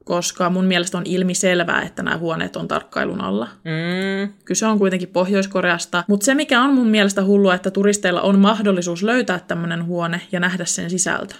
[0.04, 3.48] koska mun mielestä on ilmi selvää, että nämä huoneet on tarkkailun alla.
[3.64, 4.32] Mm.
[4.44, 9.02] Kyse on kuitenkin Pohjois-Koreasta, mutta se mikä on mun mielestä hullua, että turisteilla on mahdollisuus
[9.02, 11.34] löytää tämmöinen huone ja nähdä sen sisältö.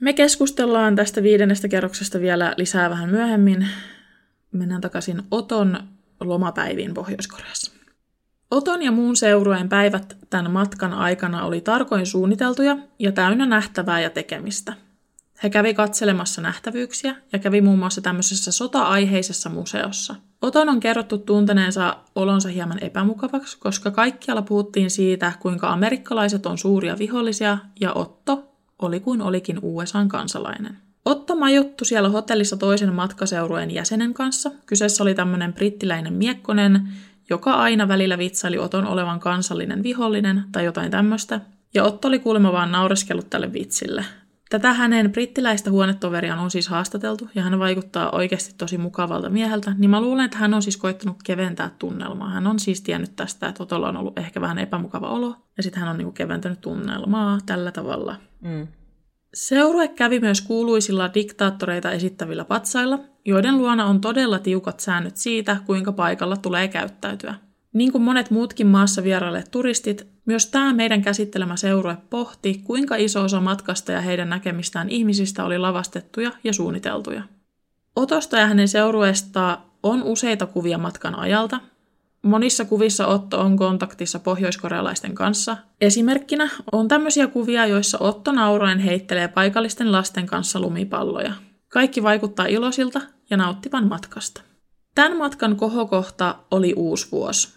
[0.00, 3.68] Me keskustellaan tästä viidennestä kerroksesta vielä lisää vähän myöhemmin.
[4.52, 5.78] Mennään takaisin Oton
[6.20, 7.72] lomapäiviin Pohjois-Koreassa.
[8.50, 14.10] Oton ja muun seurueen päivät tämän matkan aikana oli tarkoin suunniteltuja ja täynnä nähtävää ja
[14.10, 14.72] tekemistä–
[15.42, 20.14] he kävi katselemassa nähtävyyksiä ja kävi muun muassa tämmöisessä sota-aiheisessa museossa.
[20.42, 26.98] Oton on kerrottu tunteneensa olonsa hieman epämukavaksi, koska kaikkialla puhuttiin siitä, kuinka amerikkalaiset on suuria
[26.98, 28.47] vihollisia ja Otto
[28.82, 30.78] oli kuin olikin USAn kansalainen.
[31.04, 34.50] Otto majottu siellä hotellissa toisen matkaseurueen jäsenen kanssa.
[34.66, 36.88] Kyseessä oli tämmöinen brittiläinen miekkonen,
[37.30, 41.40] joka aina välillä vitsaili Oton olevan kansallinen vihollinen tai jotain tämmöistä.
[41.74, 44.04] Ja Otto oli kuulemma vaan naureskellut tälle vitsille.
[44.50, 49.90] Tätä hänen brittiläistä huonetoveriaan on siis haastateltu ja hän vaikuttaa oikeasti tosi mukavalta mieheltä, niin
[49.90, 52.30] mä luulen, että hän on siis koittanut keventää tunnelmaa.
[52.30, 55.80] Hän on siis tiennyt tästä, että Otolla on ollut ehkä vähän epämukava olo ja sitten
[55.80, 58.16] hän on niinku keventänyt tunnelmaa tällä tavalla.
[58.40, 58.68] Mm.
[59.34, 65.92] Seurue kävi myös kuuluisilla diktaattoreita esittävillä patsailla, joiden luona on todella tiukat säännöt siitä, kuinka
[65.92, 67.34] paikalla tulee käyttäytyä.
[67.72, 73.22] Niin kuin monet muutkin maassa vierailleet turistit, myös tämä meidän käsittelemä seurue pohti, kuinka iso
[73.22, 77.22] osa matkasta ja heidän näkemistään ihmisistä oli lavastettuja ja suunniteltuja.
[77.96, 81.60] Otosta ja hänen seurueesta on useita kuvia matkan ajalta.
[82.22, 85.56] Monissa kuvissa Otto on kontaktissa pohjoiskorealaisten kanssa.
[85.80, 91.32] Esimerkkinä on tämmöisiä kuvia, joissa Otto nauraen heittelee paikallisten lasten kanssa lumipalloja.
[91.68, 93.00] Kaikki vaikuttaa iloisilta
[93.30, 94.40] ja nauttivan matkasta.
[94.94, 97.48] Tämän matkan kohokohta oli uusi vuosi.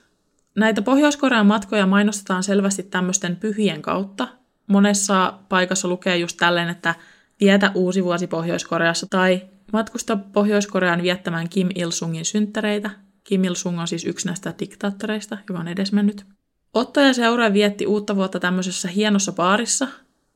[0.55, 4.27] Näitä Pohjois-Korean matkoja mainostetaan selvästi tämmöisten pyhien kautta.
[4.67, 6.95] Monessa paikassa lukee just tälleen, että
[7.39, 9.41] vietä uusi vuosi Pohjois-Koreassa tai
[9.73, 12.89] matkusta Pohjois-Korean viettämään Kim Il-sungin synttäreitä.
[13.23, 16.25] Kim Il-sung on siis yksi näistä diktaattoreista, joka on edesmennyt.
[16.73, 19.87] Otto ja seura vietti uutta vuotta tämmöisessä hienossa baarissa,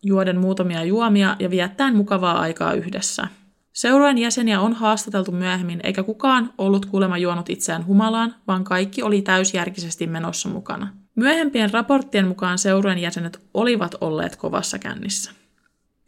[0.04, 3.28] juoden muutamia juomia ja viettäen mukavaa aikaa yhdessä.
[3.74, 9.22] Seurojen jäseniä on haastateltu myöhemmin, eikä kukaan ollut kuulemma juonut itseään humalaan, vaan kaikki oli
[9.22, 10.94] täysjärkisesti menossa mukana.
[11.16, 15.32] Myöhempien raporttien mukaan seurojen jäsenet olivat olleet kovassa kännissä.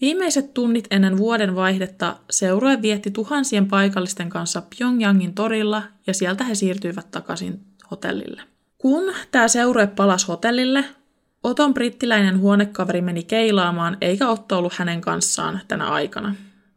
[0.02, 6.56] Viimeiset tunnit ennen vuoden vaihdetta seurue vietti tuhansien paikallisten kanssa Pyongyangin torilla ja sieltä he
[6.56, 7.60] siirtyivät takaisin
[7.92, 8.42] hotellille.
[8.78, 10.86] Kun tämä seurue palasi hotellille,
[11.44, 16.36] Oton brittiläinen huonekaveri meni keilaamaan, eikä Otto ollut hänen kanssaan tänä aikana.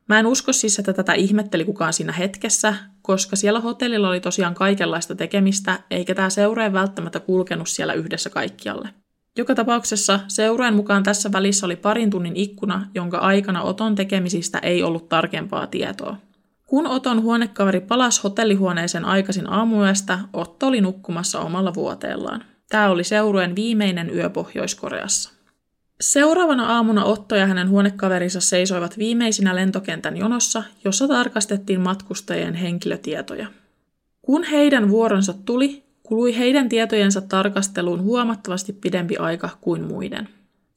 [0.08, 4.54] Mä en usko siis, että tätä ihmetteli kukaan siinä hetkessä, koska siellä hotellilla oli tosiaan
[4.54, 8.88] kaikenlaista tekemistä, eikä tämä seurue välttämättä kulkenut siellä yhdessä kaikkialle.
[9.36, 14.82] Joka tapauksessa seurojen mukaan tässä välissä oli parin tunnin ikkuna, jonka aikana Oton tekemisistä ei
[14.82, 16.16] ollut tarkempaa tietoa.
[16.66, 22.44] Kun Oton huonekaveri palasi hotellihuoneeseen aikaisin aamuyöstä, Otto oli nukkumassa omalla vuoteellaan.
[22.68, 25.30] Tämä oli seurueen viimeinen yö Pohjois-Koreassa.
[26.00, 33.46] Seuraavana aamuna Otto ja hänen huonekaverinsa seisoivat viimeisinä lentokentän jonossa, jossa tarkastettiin matkustajien henkilötietoja.
[34.22, 40.28] Kun heidän vuoronsa tuli, kului heidän tietojensa tarkasteluun huomattavasti pidempi aika kuin muiden.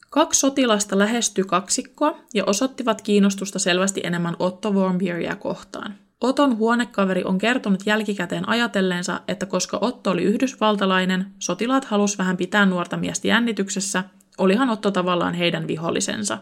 [0.10, 5.96] Kaksi sotilasta lähestyi kaksikkoa ja osoittivat kiinnostusta selvästi enemmän Otto Warmbieria kohtaan.
[6.22, 12.66] Oton huonekaveri on kertonut jälkikäteen ajatelleensa, että koska Otto oli yhdysvaltalainen, sotilaat halusivat vähän pitää
[12.66, 14.04] nuorta miestä jännityksessä,
[14.38, 16.38] olihan Otto tavallaan heidän vihollisensa.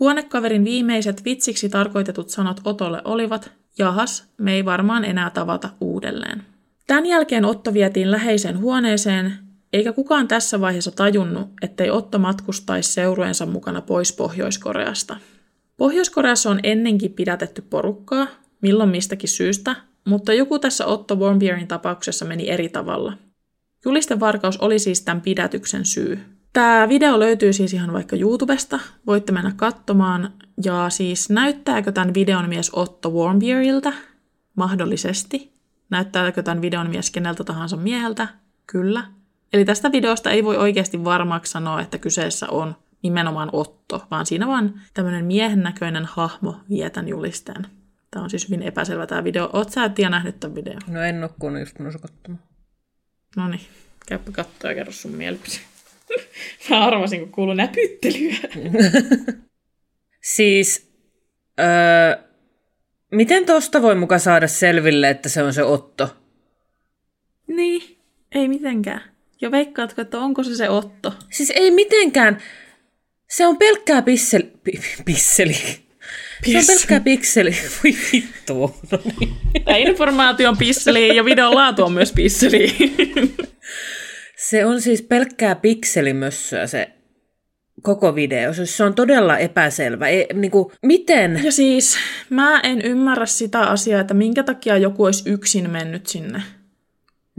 [0.00, 6.49] Huonekaverin viimeiset vitsiksi tarkoitetut sanat Otolle olivat, jahas, me ei varmaan enää tavata uudelleen.
[6.90, 9.32] Tämän jälkeen Otto vietiin läheiseen huoneeseen,
[9.72, 15.16] eikä kukaan tässä vaiheessa tajunnut, ettei Otto matkustaisi seurueensa mukana pois Pohjois-Koreasta.
[15.76, 18.26] Pohjois-Koreassa on ennenkin pidätetty porukkaa,
[18.60, 23.12] milloin mistäkin syystä, mutta joku tässä Otto Warmbierin tapauksessa meni eri tavalla.
[23.84, 26.18] Julistevarkaus oli siis tämän pidätyksen syy.
[26.52, 30.32] Tämä video löytyy siis ihan vaikka YouTubesta, voitte mennä katsomaan.
[30.64, 33.92] Ja siis näyttääkö tämän videon mies Otto Warmbieriltä?
[34.56, 35.59] Mahdollisesti.
[35.90, 38.28] Näyttääkö tämän videon mies keneltä tahansa mieheltä?
[38.66, 39.04] Kyllä.
[39.52, 44.46] Eli tästä videosta ei voi oikeasti varmaksi sanoa, että kyseessä on nimenomaan Otto, vaan siinä
[44.46, 47.66] vaan tämmöinen miehen näköinen hahmo vietän julisteen.
[48.10, 49.50] Tämä on siis hyvin epäselvä tämä video.
[49.52, 50.80] Oot sä Tia nähnyt tämän videon?
[50.86, 52.42] No en ole, kun just menossa katsomaan.
[53.36, 53.60] No niin,
[54.06, 55.60] käypä katsoa ja kerro sun mielipisi.
[56.70, 58.34] Mä arvasin, kun kuuluu näpyttelyä.
[60.34, 60.92] siis,
[61.60, 62.29] öö,
[63.10, 66.16] miten tosta voi muka saada selville, että se on se Otto?
[67.46, 67.98] Niin,
[68.34, 69.02] ei mitenkään.
[69.40, 71.14] Ja veikkaatko, että onko se se Otto?
[71.30, 72.42] Siis ei mitenkään.
[73.28, 74.52] Se on pelkkää pisseli.
[75.04, 75.54] pisseli.
[76.52, 77.50] Se on pelkkää pikseli.
[77.50, 78.74] Voi vittu.
[78.90, 79.36] No niin.
[79.64, 82.76] Tämä informaatio on pisseli ja videon laatu on myös pisseli.
[84.36, 86.88] Se on siis pelkkää pikselimössöä se
[87.82, 88.52] koko video.
[88.64, 90.08] Se on todella epäselvä.
[90.08, 91.40] Ei, niin kuin, miten?
[91.44, 91.96] Ja siis
[92.30, 96.42] mä en ymmärrä sitä asiaa, että minkä takia joku olisi yksin mennyt sinne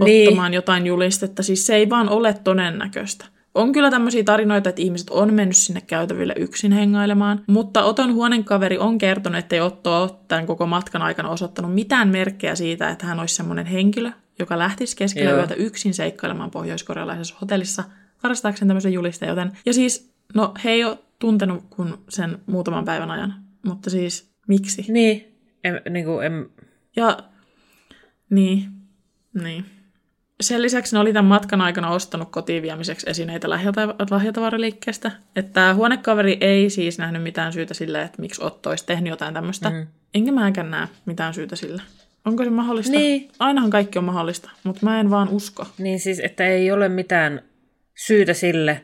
[0.06, 0.28] niin.
[0.28, 1.44] ottamaan jotain julistetta.
[1.44, 3.26] Siis se ei vaan ole todennäköistä.
[3.56, 8.78] On kyllä tämmöisiä tarinoita, että ihmiset on mennyt sinne käytäville yksin hengailemaan, mutta Oton huonekaveri
[8.78, 13.06] on kertonut, että ei Otto ole tämän koko matkan aikana osoittanut mitään merkkejä siitä, että
[13.06, 17.84] hän olisi semmoinen henkilö, joka lähtisi keskellä yötä yksin seikkailemaan pohjoiskorealaisessa hotellissa
[18.24, 19.30] varastaakseen tämmöisen julisteen.
[19.30, 23.34] Joten, ja siis, no he ei ole tuntenut kuin sen muutaman päivän ajan,
[23.66, 24.86] mutta siis miksi?
[24.90, 26.50] Niin, en, niin kuin, en...
[26.96, 27.18] Ja,
[28.30, 28.66] niin,
[29.42, 29.66] niin.
[30.42, 33.50] Sen lisäksi ne oli tämän matkan aikana ostanut kotiin viemiseksi esineitä
[34.10, 35.12] lahjatavaraliikkeestä.
[35.36, 39.70] Että huonekaveri ei siis nähnyt mitään syytä sille, että miksi Otto olisi tehnyt jotain tämmöistä.
[39.70, 39.88] Mm.
[40.14, 41.82] Enkä mäkään näe mitään syytä sille.
[42.26, 42.98] Onko se mahdollista?
[42.98, 43.30] Niin.
[43.40, 45.68] Ainahan kaikki on mahdollista, mutta mä en vaan usko.
[45.78, 47.42] Niin siis, että ei ole mitään
[48.08, 48.84] syytä sille,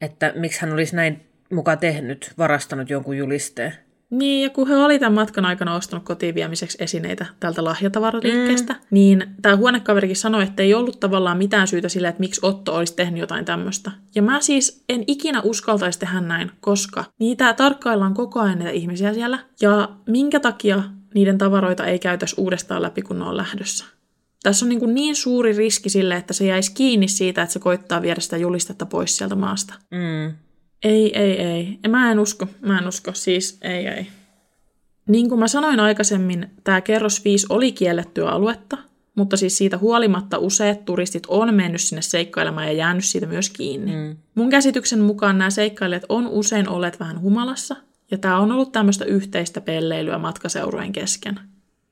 [0.00, 3.74] että miksi hän olisi näin muka tehnyt, varastanut jonkun julisteen.
[4.10, 8.78] Niin, ja kun he oli tämän matkan aikana ostanut kotiin viemiseksi esineitä tältä lahjatavaraliikkeestä, mm.
[8.90, 12.96] niin tämä huonekaverikin sanoi, että ei ollut tavallaan mitään syytä sille, että miksi Otto olisi
[12.96, 13.90] tehnyt jotain tämmöistä.
[14.14, 19.14] Ja mä siis en ikinä uskaltaisi tehdä näin, koska niitä tarkkaillaan koko ajan niitä ihmisiä
[19.14, 19.38] siellä.
[19.60, 20.82] Ja minkä takia
[21.14, 23.84] niiden tavaroita ei käytäisi uudestaan läpi, kun ne on lähdössä?
[24.48, 27.58] Tässä on niin, kuin niin suuri riski sille, että se jäisi kiinni siitä, että se
[27.58, 29.74] koittaa viedä sitä julistetta pois sieltä maasta.
[29.90, 30.34] Mm.
[30.82, 31.78] Ei, ei, ei.
[31.88, 32.46] Mä en usko.
[32.60, 33.10] Mä en usko.
[33.14, 34.06] Siis ei, ei.
[35.08, 38.78] Niin kuin mä sanoin aikaisemmin, tämä kerros 5 oli kiellettyä aluetta,
[39.14, 43.96] mutta siis siitä huolimatta useat turistit on mennyt sinne seikkailemaan ja jäänyt siitä myös kiinni.
[43.96, 44.16] Mm.
[44.34, 47.76] Mun käsityksen mukaan nämä seikkailijat on usein olleet vähän humalassa,
[48.10, 51.40] ja tämä on ollut tämmöistä yhteistä pelleilyä matkaseurojen kesken.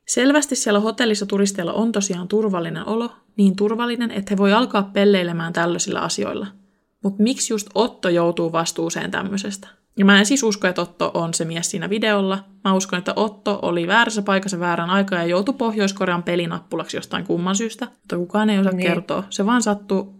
[0.07, 5.53] Selvästi siellä hotellissa turisteilla on tosiaan turvallinen olo, niin turvallinen, että he voi alkaa pelleilemään
[5.53, 6.47] tällaisilla asioilla–
[7.03, 9.67] mutta miksi just Otto joutuu vastuuseen tämmöisestä?
[9.97, 12.45] Ja mä en siis usko, että Otto on se mies siinä videolla.
[12.63, 17.55] Mä uskon, että Otto oli väärässä paikassa väärän aikaa ja joutui Pohjois-Korean pelinappulaksi jostain kumman
[17.55, 18.87] syystä, mutta kukaan ei osaa niin.
[18.87, 19.23] kertoa.
[19.29, 20.15] Se vaan sattuu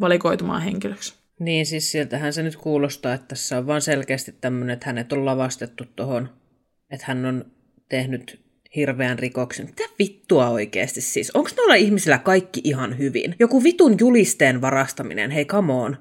[0.00, 1.14] valikoitumaan henkilöksi.
[1.38, 5.24] Niin, siis siltähän se nyt kuulostaa, että tässä on vaan selkeästi tämmöinen, että hänet on
[5.24, 6.28] lavastettu tuohon,
[6.90, 7.44] että hän on
[7.88, 8.40] tehnyt
[8.76, 9.66] hirveän rikoksen.
[9.66, 11.30] Mitä vittua oikeasti siis?
[11.30, 13.34] Onko noilla ihmisillä kaikki ihan hyvin?
[13.38, 15.96] Joku vitun julisteen varastaminen, hei come on.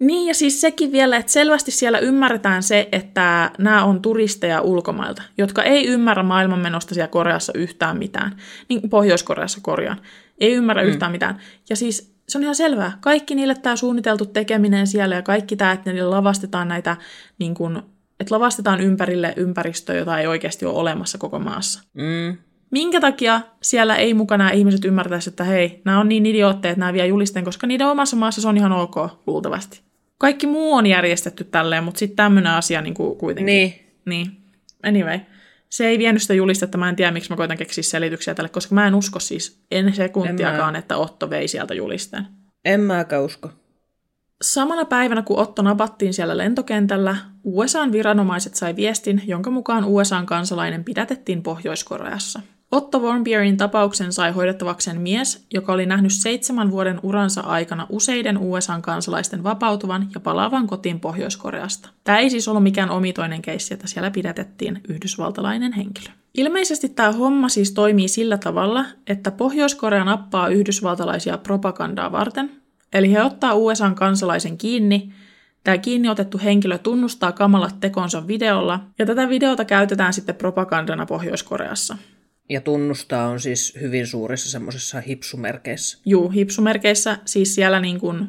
[0.00, 5.22] Niin, ja siis sekin vielä, että selvästi siellä ymmärretään se, että nämä on turisteja ulkomailta,
[5.38, 8.36] jotka ei ymmärrä maailmanmenosta siellä Koreassa yhtään mitään.
[8.68, 10.00] Niin Pohjois-Koreassa korjaan.
[10.38, 10.88] Ei ymmärrä mm.
[10.88, 11.38] yhtään mitään.
[11.70, 12.98] Ja siis se on ihan selvää.
[13.00, 16.96] Kaikki niille tämä suunniteltu tekeminen siellä ja kaikki tämä, että niille lavastetaan näitä,
[17.38, 17.82] niin kuin,
[18.20, 21.82] että lavastetaan ympärille ympäristöä, jota ei oikeasti ole olemassa koko maassa.
[21.94, 22.36] Mm.
[22.70, 26.92] Minkä takia siellä ei mukana ihmiset ymmärtäisi, että hei, nämä on niin idiootteja, että nämä
[26.92, 29.80] vie julisteen, koska niiden omassa maassa se on ihan ok, luultavasti.
[30.18, 33.46] Kaikki muu on järjestetty tälleen, mutta sitten tämmöinen asia niin kuin kuitenkin.
[33.46, 33.74] Niin.
[34.04, 34.36] Niin.
[34.82, 35.20] Anyway.
[35.68, 38.74] Se ei vienyt sitä julistetta, mä en tiedä, miksi mä koitan keksiä selityksiä tälle, koska
[38.74, 42.26] mä en usko siis en sekuntiakaan, en että Otto vei sieltä julisteen.
[42.64, 43.50] En mäkään usko.
[44.42, 50.84] Samana päivänä, kun Otto napattiin siellä lentokentällä, USAn viranomaiset sai viestin, jonka mukaan USAn kansalainen
[50.84, 52.40] pidätettiin Pohjois-Koreassa.
[52.72, 59.42] Otto Warmbierin tapauksen sai hoidettavakseen mies, joka oli nähnyt seitsemän vuoden uransa aikana useiden USA-kansalaisten
[59.42, 61.88] vapautuvan ja palaavan kotiin Pohjois-Koreasta.
[62.04, 66.12] Tämä ei siis ollut mikään omitoinen keissi, että siellä pidätettiin yhdysvaltalainen henkilö.
[66.34, 72.59] Ilmeisesti tämä homma siis toimii sillä tavalla, että Pohjois-Korea nappaa yhdysvaltalaisia propagandaa varten,
[72.92, 75.12] eli he ottaa USAn kansalaisen kiinni,
[75.64, 81.96] Tämä kiinni otettu henkilö tunnustaa kamalat tekonsa videolla, ja tätä videota käytetään sitten propagandana Pohjois-Koreassa.
[82.48, 85.98] Ja tunnustaa on siis hyvin suurissa semmoisissa hipsumerkeissä.
[86.06, 88.28] Juu, hipsumerkeissä siis siellä niin kuin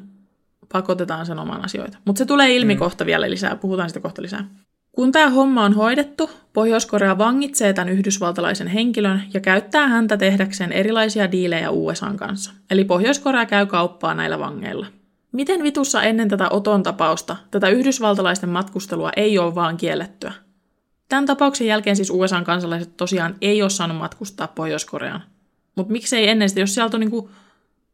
[0.74, 1.97] pakotetaan sanomaan asioita.
[2.06, 2.80] Mutta se tulee ilmi mm.
[2.80, 4.50] kohta vielä lisää, puhutaan sitä kohta lisää.
[4.91, 11.32] Kun tämä homma on hoidettu, Pohjois-Korea vangitsee tämän yhdysvaltalaisen henkilön ja käyttää häntä tehdäkseen erilaisia
[11.32, 12.51] diilejä USAn kanssa.
[12.71, 14.88] Eli Pohjois-Korea käy kauppaa näillä vangeilla.
[15.32, 20.34] Miten vitussa ennen tätä Oton tapausta tätä yhdysvaltalaisten matkustelua ei ole vaan kiellettyä?
[21.10, 25.23] Tämän tapauksen jälkeen siis USAn kansalaiset tosiaan ei ole saanut matkustaa Pohjois-Koreaan.
[25.75, 27.30] Mutta miksei ennen sitä, jos sieltä on niinku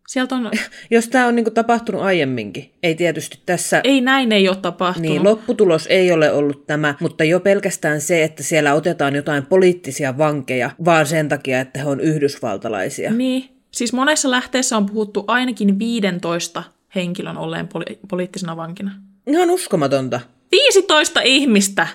[0.08, 0.52] Sieltä on...
[0.92, 3.82] Jos tämä on niinku tapahtunut aiemminkin, ei tietysti tässä...
[3.84, 5.12] Ei näin ei ole tapahtunut.
[5.12, 10.18] Niin, lopputulos ei ole ollut tämä, mutta jo pelkästään se, että siellä otetaan jotain poliittisia
[10.18, 13.12] vankeja, vaan sen takia, että he on yhdysvaltalaisia.
[13.12, 16.64] Niin, siis monessa lähteessä on puhuttu ainakin 15
[16.96, 18.92] henkilön olleen poli- poliittisena vankina.
[19.28, 20.20] Ihan uskomatonta.
[20.52, 21.88] 15 ihmistä!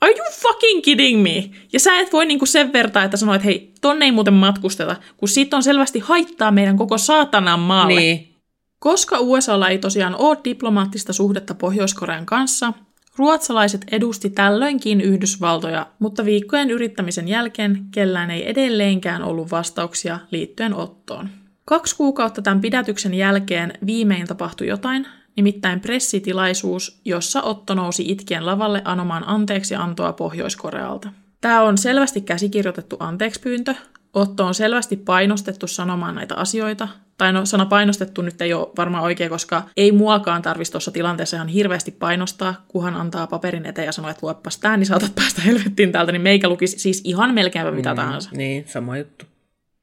[0.00, 1.50] Are you fucking kidding me?
[1.72, 4.96] Ja sä et voi niinku sen vertaa, että sanoit, että hei, tonne ei muuten matkusteta,
[5.16, 8.00] kun siitä on selvästi haittaa meidän koko saatanan maalle.
[8.00, 8.34] Niin.
[8.78, 12.72] Koska USAlla ei tosiaan ole diplomaattista suhdetta Pohjois-Korean kanssa,
[13.16, 21.28] ruotsalaiset edusti tällöinkin Yhdysvaltoja, mutta viikkojen yrittämisen jälkeen kellään ei edelleenkään ollut vastauksia liittyen Ottoon.
[21.64, 28.82] Kaksi kuukautta tämän pidätyksen jälkeen viimein tapahtui jotain, nimittäin pressitilaisuus, jossa Otto nousi itkien lavalle
[28.84, 31.08] anomaan anteeksi antoa Pohjois-Korealta.
[31.40, 33.74] Tämä on selvästi käsikirjoitettu anteekspyyntö.
[34.14, 36.88] Otto on selvästi painostettu sanomaan näitä asioita.
[37.18, 41.36] Tai no, sana painostettu nyt ei ole varmaan oikein, koska ei muakaan tarvitsisi tuossa tilanteessa
[41.36, 45.42] ihan hirveästi painostaa, kunhan antaa paperin eteen ja sanoo, että luepas tämä, niin saatat päästä
[45.42, 48.30] helvettiin täältä, niin meikä lukisi siis ihan melkeinpä mitä mm, tahansa.
[48.32, 49.26] Niin, sama juttu.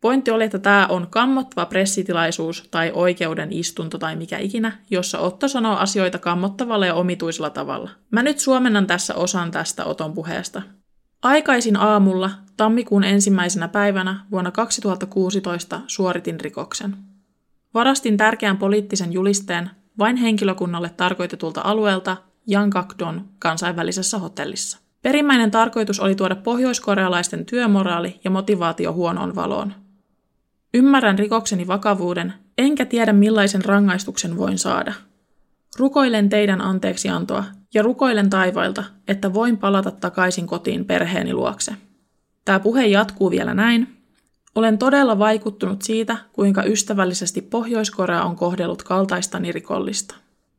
[0.03, 5.47] Pointti oli, että tämä on kammottava pressitilaisuus tai oikeuden istunto tai mikä ikinä, jossa Otto
[5.47, 7.89] sanoo asioita kammottavalla ja omituisella tavalla.
[8.11, 10.61] Mä nyt suomennan tässä osan tästä Oton puheesta.
[11.21, 16.97] Aikaisin aamulla, tammikuun ensimmäisenä päivänä vuonna 2016 suoritin rikoksen.
[17.73, 22.17] Varastin tärkeän poliittisen julisteen vain henkilökunnalle tarkoitetulta alueelta
[22.51, 24.79] Yangakdon kansainvälisessä hotellissa.
[25.01, 29.82] Perimmäinen tarkoitus oli tuoda pohjoiskorealaisten työmoraali ja motivaatio huonoon valoon.
[30.73, 34.93] Ymmärrän rikokseni vakavuuden, enkä tiedä millaisen rangaistuksen voin saada.
[35.79, 37.43] Rukoilen teidän anteeksiantoa
[37.73, 41.75] ja rukoilen taivailta, että voin palata takaisin kotiin perheeni luokse.
[42.45, 43.87] Tämä puhe jatkuu vielä näin.
[44.55, 50.15] Olen todella vaikuttunut siitä, kuinka ystävällisesti Pohjois-Korea on kohdellut kaltaistani rikollista.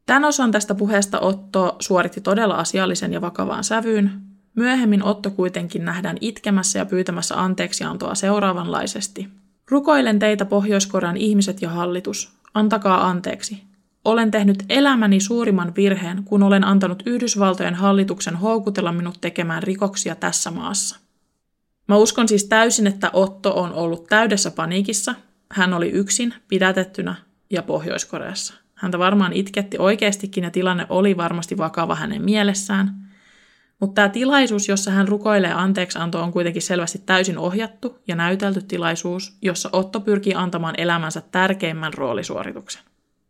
[0.06, 4.10] Tämän osan tästä puheesta Otto suoritti todella asiallisen ja vakavaan sävyyn.
[4.56, 9.28] Myöhemmin Otto kuitenkin nähdään itkemässä ja pyytämässä anteeksiantoa seuraavanlaisesti–
[9.70, 13.62] Rukoilen teitä Pohjois-Korean ihmiset ja hallitus, antakaa anteeksi.
[14.04, 20.50] Olen tehnyt elämäni suurimman virheen, kun olen antanut Yhdysvaltojen hallituksen houkutella minut tekemään rikoksia tässä
[20.50, 20.96] maassa.
[21.88, 25.14] Mä uskon siis täysin, että Otto on ollut täydessä paniikissa.
[25.50, 27.14] Hän oli yksin, pidätettynä
[27.50, 28.54] ja Pohjois-Koreassa.
[28.74, 33.03] Häntä varmaan itketti oikeastikin ja tilanne oli varmasti vakava hänen mielessään.
[33.84, 39.36] Mutta tämä tilaisuus, jossa hän rukoilee anteeksianto, on kuitenkin selvästi täysin ohjattu ja näytelty tilaisuus,
[39.42, 42.82] jossa Otto pyrkii antamaan elämänsä tärkeimmän roolisuorituksen.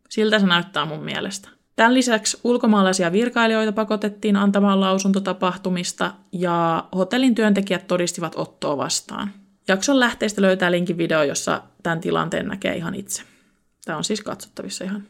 [0.09, 1.49] Siltä se näyttää mun mielestä.
[1.75, 9.31] Tämän lisäksi ulkomaalaisia virkailijoita pakotettiin antamaan lausunto tapahtumista ja hotellin työntekijät todistivat Ottoa vastaan.
[9.67, 13.23] Jakson lähteistä löytää linkin video, jossa tämän tilanteen näkee ihan itse.
[13.85, 15.03] Tämä on siis katsottavissa ihan.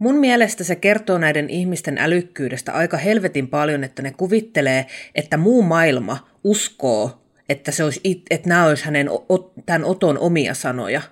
[0.00, 5.62] Mun mielestä se kertoo näiden ihmisten älykkyydestä aika helvetin paljon, että ne kuvittelee, että muu
[5.62, 9.08] maailma uskoo, että, se olisi, että nämä olisi hänen,
[9.66, 11.02] tämän Oton omia sanoja.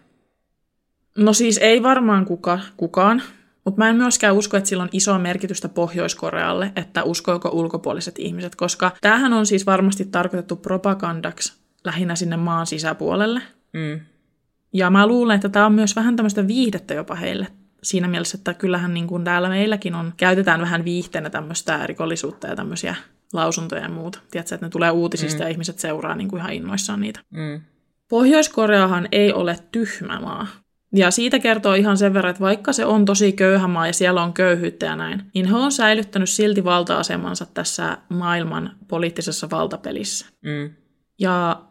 [1.19, 3.23] No siis ei varmaan kuka, kukaan,
[3.65, 8.55] mutta mä en myöskään usko, että sillä on isoa merkitystä Pohjois-Korealle, että uskoiko ulkopuoliset ihmiset,
[8.55, 11.53] koska tämähän on siis varmasti tarkoitettu propagandaksi
[11.85, 13.41] lähinnä sinne maan sisäpuolelle.
[13.73, 14.01] Mm.
[14.73, 17.47] Ja mä luulen, että tämä on myös vähän tämmöistä viihdettä jopa heille.
[17.83, 22.57] Siinä mielessä, että kyllähän niin kuin täällä meilläkin on, käytetään vähän viihteenä tämmöistä rikollisuutta ja
[22.57, 22.95] tämmöisiä
[23.33, 24.19] lausuntoja ja muuta.
[24.31, 25.43] Tiedätkö, että ne tulee uutisista mm.
[25.43, 27.21] ja ihmiset seuraa niin kuin ihan innoissaan niitä.
[27.31, 27.61] Mm.
[28.09, 30.47] Pohjois-Koreahan ei ole tyhmä maa.
[30.93, 34.23] Ja siitä kertoo ihan sen verran, että vaikka se on tosi köyhä maa ja siellä
[34.23, 40.27] on köyhyyttä ja näin, niin he on säilyttänyt silti valta-asemansa tässä maailman poliittisessa valtapelissä.
[40.43, 40.71] Mm.
[41.19, 41.63] Ja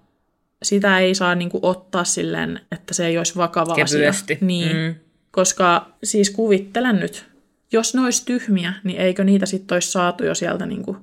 [0.64, 4.34] sitä ei saa niin kuin, ottaa silleen, että se ei olisi vakava Kevyesti.
[4.34, 4.48] asia.
[4.48, 4.96] Niin, mm.
[5.38, 7.26] Koska siis kuvittelen nyt,
[7.72, 10.98] jos ne olisi tyhmiä, niin eikö niitä sitten olisi saatu jo sieltä niin kuin,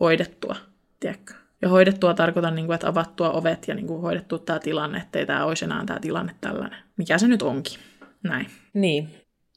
[0.00, 0.56] hoidettua,
[1.00, 1.34] tiedätkö?
[1.62, 5.26] Ja hoidettua tarkoitan, niin kuin, että avattua ovet ja niin kuin, hoidettua tämä tilanne, ettei
[5.26, 6.78] tämä olisi enää tämä tilanne tällainen.
[6.96, 7.78] Mikä se nyt onkin.
[8.22, 8.46] Näin.
[8.74, 9.08] Niin.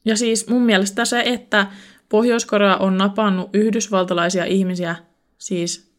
[0.04, 1.66] Ja siis mun mielestä se, että
[2.08, 4.96] Pohjois-Korea on napannut yhdysvaltalaisia ihmisiä,
[5.38, 5.94] siis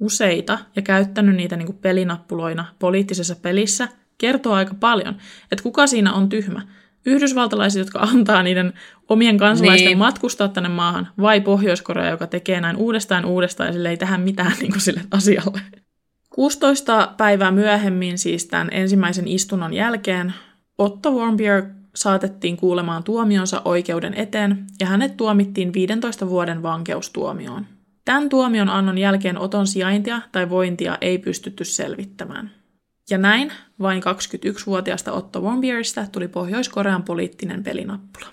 [0.00, 3.88] useita, ja käyttänyt niitä niin kuin pelinappuloina poliittisessa pelissä,
[4.18, 5.16] kertoo aika paljon,
[5.52, 6.62] että kuka siinä on tyhmä.
[7.06, 8.72] Yhdysvaltalaiset, jotka antaa niiden
[9.08, 9.98] omien kansalaisten niin.
[9.98, 14.52] matkustaa tänne maahan, vai Pohjois-Korea, joka tekee näin uudestaan uudestaan ja sille ei tähän mitään
[14.60, 15.60] niin kuin sille asialle.
[16.30, 20.34] 16 päivää myöhemmin, siis tämän ensimmäisen istunnon jälkeen,
[20.78, 21.62] Otto Warmbier
[21.94, 27.66] saatettiin kuulemaan tuomionsa oikeuden eteen ja hänet tuomittiin 15 vuoden vankeustuomioon.
[28.04, 32.50] Tämän tuomion annon jälkeen Oton sijaintia tai vointia ei pystytty selvittämään.
[33.10, 38.26] Ja näin vain 21-vuotiaasta Otto Warmbieristä tuli Pohjois-Korean poliittinen pelinappula.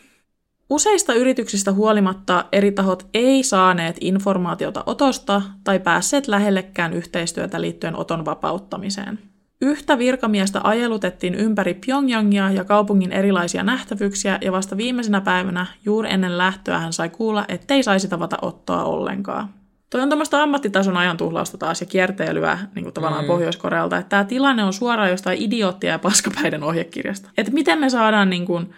[0.69, 8.25] Useista yrityksistä huolimatta eri tahot ei saaneet informaatiota Otosta tai päässeet lähellekään yhteistyötä liittyen Oton
[8.25, 9.19] vapauttamiseen.
[9.61, 16.37] Yhtä virkamiestä ajelutettiin ympäri Pyongyangia ja kaupungin erilaisia nähtävyyksiä, ja vasta viimeisenä päivänä, juuri ennen
[16.37, 19.53] lähtöä, hän sai kuulla, ettei saisi tavata Ottoa ollenkaan.
[19.89, 23.27] Toi on tämmöistä ammattitason ajan tuhlausta taas ja kierteilyä niin kuin tavallaan mm.
[23.27, 27.29] Pohjois-Korealta, että tämä tilanne on suoraan jostain idioottia ja paskapäiden ohjekirjasta.
[27.37, 28.73] Että miten me saadaan niin kuin,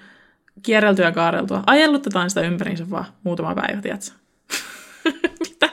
[0.63, 1.63] kierreltyä ja kaareltua.
[1.67, 4.11] Ajellutetaan sitä ympäriinsä vaan muutama päivä, tiedätkö?
[5.49, 5.69] Mitä?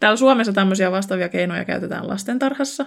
[0.00, 2.86] Täällä Suomessa tämmöisiä vastaavia keinoja käytetään lastentarhassa.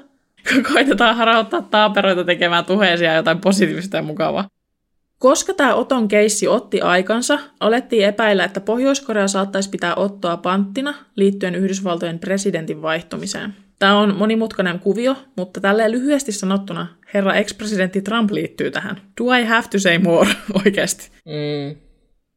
[0.73, 4.47] Koitetaan harauttaa taaperoita tekemään tuheisia jotain positiivista ja mukavaa.
[5.20, 11.55] Koska tämä Oton keissi otti aikansa, alettiin epäillä, että Pohjois-Korea saattaisi pitää Ottoa panttina liittyen
[11.55, 13.55] Yhdysvaltojen presidentin vaihtumiseen.
[13.80, 19.01] Tämä on monimutkainen kuvio, mutta tälleen lyhyesti sanottuna herra ex-presidentti Trump liittyy tähän.
[19.22, 20.30] Do I have to say more
[20.66, 21.11] oikeasti?
[21.26, 21.76] Mm.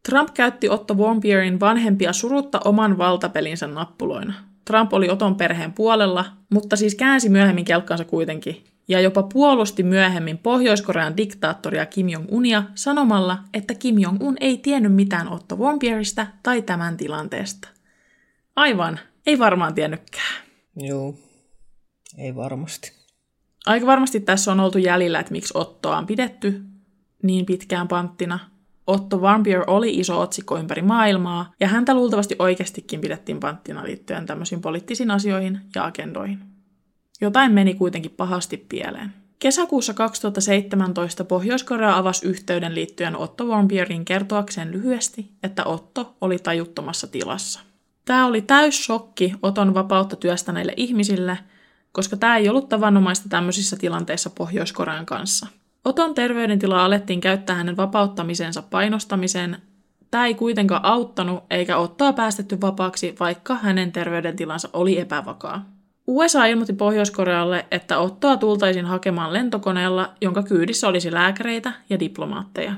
[0.08, 4.34] Trump käytti Otto Warmbierin vanhempia surutta oman valtapelinsä nappuloina.
[4.64, 10.38] Trump oli Oton perheen puolella, mutta siis käänsi myöhemmin kelkkansa kuitenkin ja jopa puolusti myöhemmin
[10.38, 16.96] Pohjois-Korean diktaattoria Kim Jong-unia sanomalla, että Kim Jong-un ei tiennyt mitään Otto Warmbieristä tai tämän
[16.96, 17.68] tilanteesta.
[18.56, 20.44] Aivan, ei varmaan tiennytkään.
[20.76, 21.14] Joo,
[22.18, 22.92] ei varmasti.
[23.66, 26.62] Aika varmasti tässä on oltu jäljellä, että miksi Ottoa on pidetty
[27.22, 28.38] niin pitkään panttina.
[28.86, 34.60] Otto Warmbier oli iso otsikko ympäri maailmaa, ja häntä luultavasti oikeastikin pidettiin panttina liittyen tämmöisiin
[34.60, 36.47] poliittisiin asioihin ja agendoihin.
[37.20, 39.12] Jotain meni kuitenkin pahasti pieleen.
[39.38, 47.60] Kesäkuussa 2017 Pohjois-Korea avasi yhteyden liittyen Otto Warmbierin kertoakseen lyhyesti, että Otto oli tajuttomassa tilassa.
[48.04, 51.38] Tämä oli täys shokki Oton vapautta työstäneille ihmisille,
[51.92, 55.46] koska tämä ei ollut tavanomaista tämmöisissä tilanteissa Pohjois-Korean kanssa.
[55.84, 59.56] Oton terveydentilaa alettiin käyttää hänen vapauttamisensa painostamiseen.
[60.10, 65.77] Tämä ei kuitenkaan auttanut eikä Ottoa päästetty vapaaksi, vaikka hänen terveydentilansa oli epävakaa.
[66.08, 72.72] USA ilmoitti Pohjois-Korealle, että Ottoa tultaisiin hakemaan lentokoneella, jonka kyydissä olisi lääkäreitä ja diplomaatteja.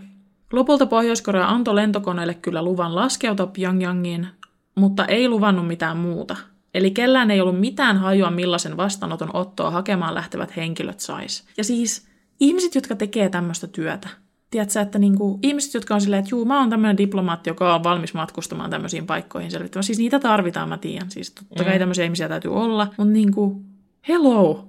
[0.52, 4.28] Lopulta Pohjois-Korea antoi lentokoneelle kyllä luvan laskeutua Pyongyangiin,
[4.74, 6.36] mutta ei luvannut mitään muuta.
[6.74, 11.44] Eli kellään ei ollut mitään hajua, millaisen vastaanoton Ottoa hakemaan lähtevät henkilöt sais.
[11.56, 12.08] Ja siis
[12.40, 14.08] ihmiset, jotka tekee tämmöistä työtä,
[14.50, 17.84] Tiedätkö, että niinku, ihmiset, jotka on silleen, että juu, mä oon tämmöinen diplomaatti, joka on
[17.84, 19.84] valmis matkustamaan tämmöisiin paikkoihin selvittämään.
[19.84, 21.10] Siis niitä tarvitaan, mä tiedän.
[21.10, 21.78] Siis totta kai Mm.
[21.78, 22.86] tämmöisiä ihmisiä täytyy olla.
[22.96, 23.62] Mutta niinku,
[24.08, 24.68] hello,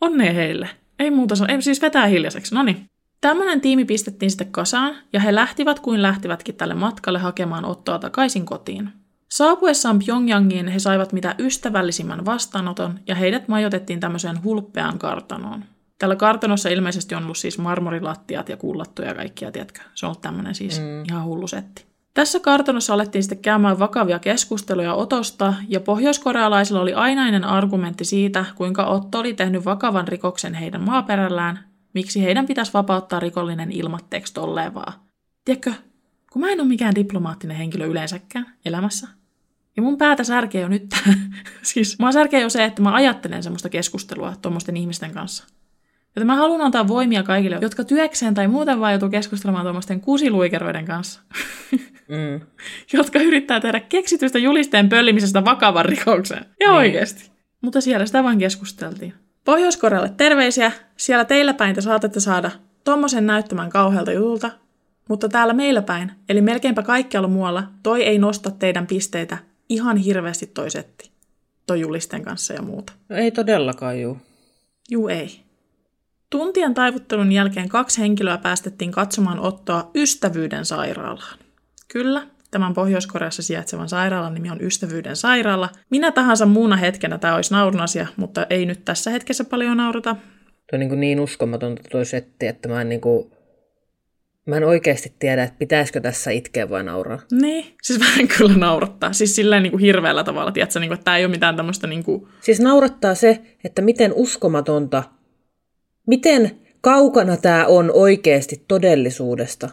[0.00, 0.68] onnea heille.
[0.98, 2.54] Ei muuta sanoa, ei siis vetää hiljaiseksi.
[2.54, 2.84] No niin.
[3.20, 8.46] Tämmöinen tiimi pistettiin sitten kasaan, ja he lähtivät kuin lähtivätkin tälle matkalle hakemaan Ottoa takaisin
[8.46, 8.88] kotiin.
[9.28, 15.64] Saapuessaan Pyongyangiin he saivat mitä ystävällisimmän vastaanoton, ja heidät majoitettiin tämmöiseen hulppeaan kartanoon.
[15.98, 19.80] Tällä kartanossa ilmeisesti on ollut siis marmorilattiat ja kullattuja ja kaikkia, tiedätkö?
[19.94, 21.04] Se on ollut tämmöinen siis mm.
[21.10, 21.86] ihan hullu setti.
[22.14, 28.84] Tässä kartanossa alettiin sitten käymään vakavia keskusteluja Otosta, ja pohjoiskorealaisilla oli ainainen argumentti siitä, kuinka
[28.84, 31.58] Otto oli tehnyt vakavan rikoksen heidän maaperällään,
[31.94, 34.92] miksi heidän pitäisi vapauttaa rikollinen ilmatteeksi tolleen vaan.
[35.44, 35.72] Tiedätkö,
[36.32, 39.08] kun mä en ole mikään diplomaattinen henkilö yleensäkään elämässä,
[39.76, 40.94] ja mun päätä särkee jo nyt.
[41.62, 45.44] siis mä särkee jo se, että mä ajattelen semmoista keskustelua tuommoisten ihmisten kanssa.
[46.16, 50.84] Joten mä haluan antaa voimia kaikille, jotka työkseen tai muuten vaan joutuu keskustelemaan tuommoisten kusiluikeroiden
[50.84, 51.20] kanssa,
[52.08, 52.40] Mm.
[52.98, 56.38] jotka yrittää tehdä keksitystä julisteen pöllimisestä vakavan rikoksen.
[56.60, 56.70] Ja Niin.
[56.76, 57.30] oikeasti.
[57.60, 59.14] Mutta siellä sitä vaan keskusteltiin.
[59.44, 60.72] Pohjois-Korealle terveisiä.
[60.96, 62.50] Siellä teillä päin te saatatte saada
[62.84, 64.50] tommosen näyttämään kauhealta jutulta.
[65.08, 69.38] Mutta täällä meillä päin, eli melkeinpä kaikkialla muualla, toi ei nosta teidän pisteitä
[69.68, 71.10] ihan hirveästi toi setti.
[71.66, 72.92] Toi julisten kanssa ja muuta.
[73.08, 74.18] No ei todellakaan, juu.
[74.90, 75.43] Juu ei.
[76.34, 81.38] Tuntien taivuttelun jälkeen kaksi henkilöä päästettiin katsomaan Ottoa Ystävyyden sairaalaan.
[81.88, 85.68] Kyllä, tämän Pohjois-Koreassa sijaitsevan sairaalan nimi on Ystävyyden sairaala.
[85.90, 90.16] Minä tahansa muuna hetkenä tämä olisi naurun asia, mutta ei nyt tässä hetkessä paljon naurata.
[90.70, 93.30] Tuo on niin, niin uskomatonta toi setti, että mä en, niin kuin,
[94.46, 97.18] mä en oikeasti tiedä, että pitäisikö tässä itkeä vai nauraa.
[97.32, 99.12] Niin, siis vähän kyllä naurattaa.
[99.12, 101.86] Siis sillä niin kuin hirveällä tavalla, tiedätkö, niin kuin, että tämä ei ole mitään tämmöistä
[101.86, 102.28] niin kuin...
[102.40, 105.02] Siis naurattaa se, että miten uskomatonta,
[106.06, 106.50] miten
[106.80, 109.70] kaukana tämä on oikeasti todellisuudesta.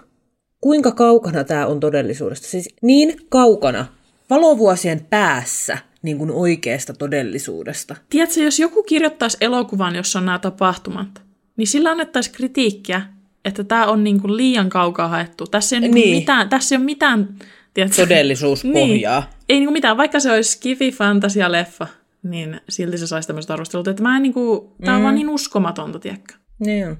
[0.61, 2.47] Kuinka kaukana tämä on todellisuudesta?
[2.47, 3.85] Siis niin kaukana,
[4.29, 7.95] valovuosien päässä niin kuin oikeasta todellisuudesta.
[8.09, 11.21] Tiedätkö, jos joku kirjoittaisi elokuvan, jossa on nämä tapahtumat,
[11.57, 13.01] niin sillä annettaisiin kritiikkiä,
[13.45, 15.47] että tämä on niin kuin liian kaukaa haettu.
[15.47, 15.93] Tässä ei ole, niin.
[15.93, 16.15] Niin.
[16.17, 17.35] mitään, tässä ei ole mitään...
[17.73, 19.19] Tiedätkö, Todellisuuspohjaa.
[19.19, 19.29] Niin.
[19.49, 21.87] Ei niinku mitään, vaikka se olisi skifi fantasia leffa,
[22.23, 23.87] niin silti se saisi tämmöistä arvostelut.
[23.87, 25.03] Että mä en niinku, tää on Mm.
[25.03, 26.33] vaan niin uskomatonta, tiedätkö?
[26.59, 26.97] Niin.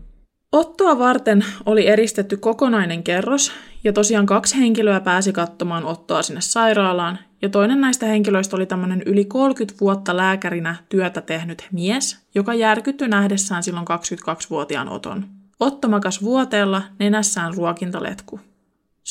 [0.52, 3.52] Ottoa varten oli eristetty kokonainen kerros,
[3.84, 9.04] ja tosiaan kaksi henkilöä pääsi katsomaan Ottoa sinne sairaalaan, ja toinen näistä henkilöistä oli tämmöinen
[9.06, 15.26] yli 30 vuotta lääkärinä työtä tehnyt mies, joka järkyttyi nähdessään silloin 22-vuotiaan Oton.
[15.60, 18.40] Otto makas vuoteella, nenässään ruokintaletku.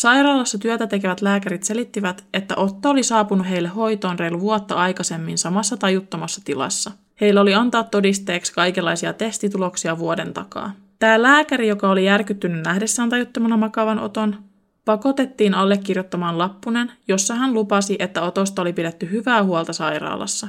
[0.01, 5.77] Sairaalassa työtä tekevät lääkärit selittivät, että Otto oli saapunut heille hoitoon reilu vuotta aikaisemmin samassa
[5.77, 6.91] tajuttomassa tilassa.
[7.21, 10.73] Heillä oli antaa todisteeksi kaikenlaisia testituloksia vuoden takaa.
[10.99, 14.37] Tämä lääkäri, joka oli järkyttynyt nähdessään tajuttomana makavan Oton,
[14.85, 20.49] pakotettiin allekirjoittamaan lappunen, jossa hän lupasi, että Otosta oli pidetty hyvää huolta sairaalassa.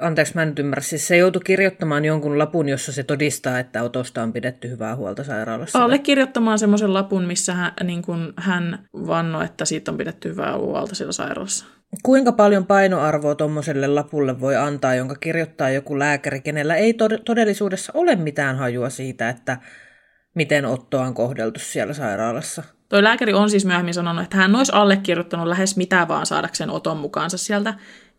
[0.00, 0.82] Anteeksi, mä en nyt ymmärrä.
[0.82, 5.24] Siis se joutui kirjoittamaan jonkun lapun, jossa se todistaa, että otosta on pidetty hyvää huolta
[5.24, 5.84] sairaalassa.
[5.84, 10.94] Allekirjoittamaan semmoisen lapun, missä hän, niin kuin hän vannoi, että siitä on pidetty hyvää huolta
[10.94, 11.64] siellä sairaalassa.
[12.02, 17.92] Kuinka paljon painoarvoa tuommoiselle lapulle voi antaa, jonka kirjoittaa joku lääkäri, kenellä ei tod- todellisuudessa
[17.94, 19.58] ole mitään hajua siitä, että
[20.34, 22.62] miten Ottoa on kohdeltu siellä sairaalassa?
[22.88, 26.96] Toi lääkäri on siis myöhemmin sanonut, että hän olisi allekirjoittanut lähes mitä vaan saadakseen Oton
[26.96, 27.74] mukaansa sieltä,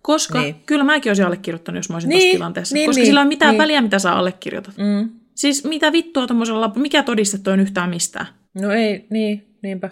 [0.07, 0.53] koska niin.
[0.53, 0.63] Niin.
[0.65, 2.73] kyllä mäkin olisin allekirjoittanut, jos mä olisin niin, Niin, tässä tilanteessa.
[2.73, 3.57] niin, koska niin, sillä ole mitään niin.
[3.61, 4.77] väliä, mitä sä allekirjoitat.
[4.77, 5.09] Mm.
[5.35, 8.25] Siis mitä vittua tuommoisella lapulla, mikä todiste toi on yhtään mistään?
[8.61, 9.89] No ei, niin, niinpä.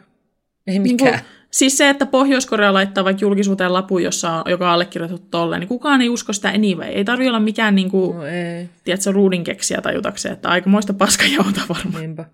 [0.67, 1.11] Ei Niin mikään.
[1.11, 5.59] kuin, siis se, että Pohjois-Korea laittaa vaikka julkisuuteen lapun, jossa on, joka on allekirjoitettu tolleen,
[5.59, 6.87] niin kukaan ei usko sitä anyway.
[6.87, 12.01] Ei tarvi olla mikään, niin kuin, No ei, tiedätkö, ruudinkeksiä tajutakseen, että aikamoista paskajauta varmaan.
[12.01, 12.25] niinpä.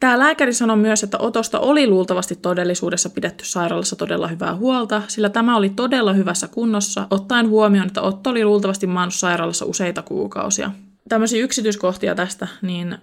[0.00, 5.28] Tämä lääkäri sanoi myös, että Otosta oli luultavasti todellisuudessa pidetty sairaalassa todella hyvää huolta, sillä
[5.28, 10.70] tämä oli todella hyvässä kunnossa, ottaen huomioon, että Otto oli luultavasti maannut sairaalassa useita kuukausia.
[11.08, 12.98] Tämmöisiä yksityiskohtia tästä, niin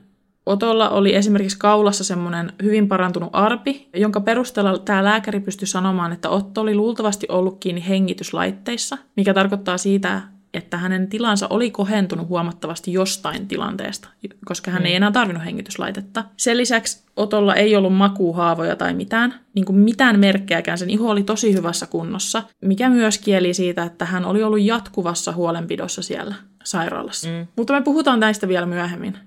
[0.46, 6.30] Otolla oli esimerkiksi kaulassa semmoinen hyvin parantunut arpi, jonka perusteella tämä lääkäri pystyi sanomaan, että
[6.30, 10.22] Otto oli luultavasti ollut kiinni hengityslaitteissa, mikä tarkoittaa siitä,
[10.54, 14.10] että hänen tilansa oli kohentunut huomattavasti jostain tilanteesta,
[14.46, 16.24] koska hän ei enää tarvinnut hengityslaitetta.
[16.38, 20.78] Sen lisäksi Otolla ei ollut makuuhaavoja tai mitään, niin kuin mitään merkkejäkään.
[20.78, 25.32] Sen iho oli tosi hyvässä kunnossa, mikä myös kieli siitä, että hän oli ollut jatkuvassa
[25.32, 27.28] huolenpidossa siellä sairaalassa.
[27.30, 27.48] Mm.
[27.56, 29.18] Mutta me puhutaan näistä vielä myöhemmin.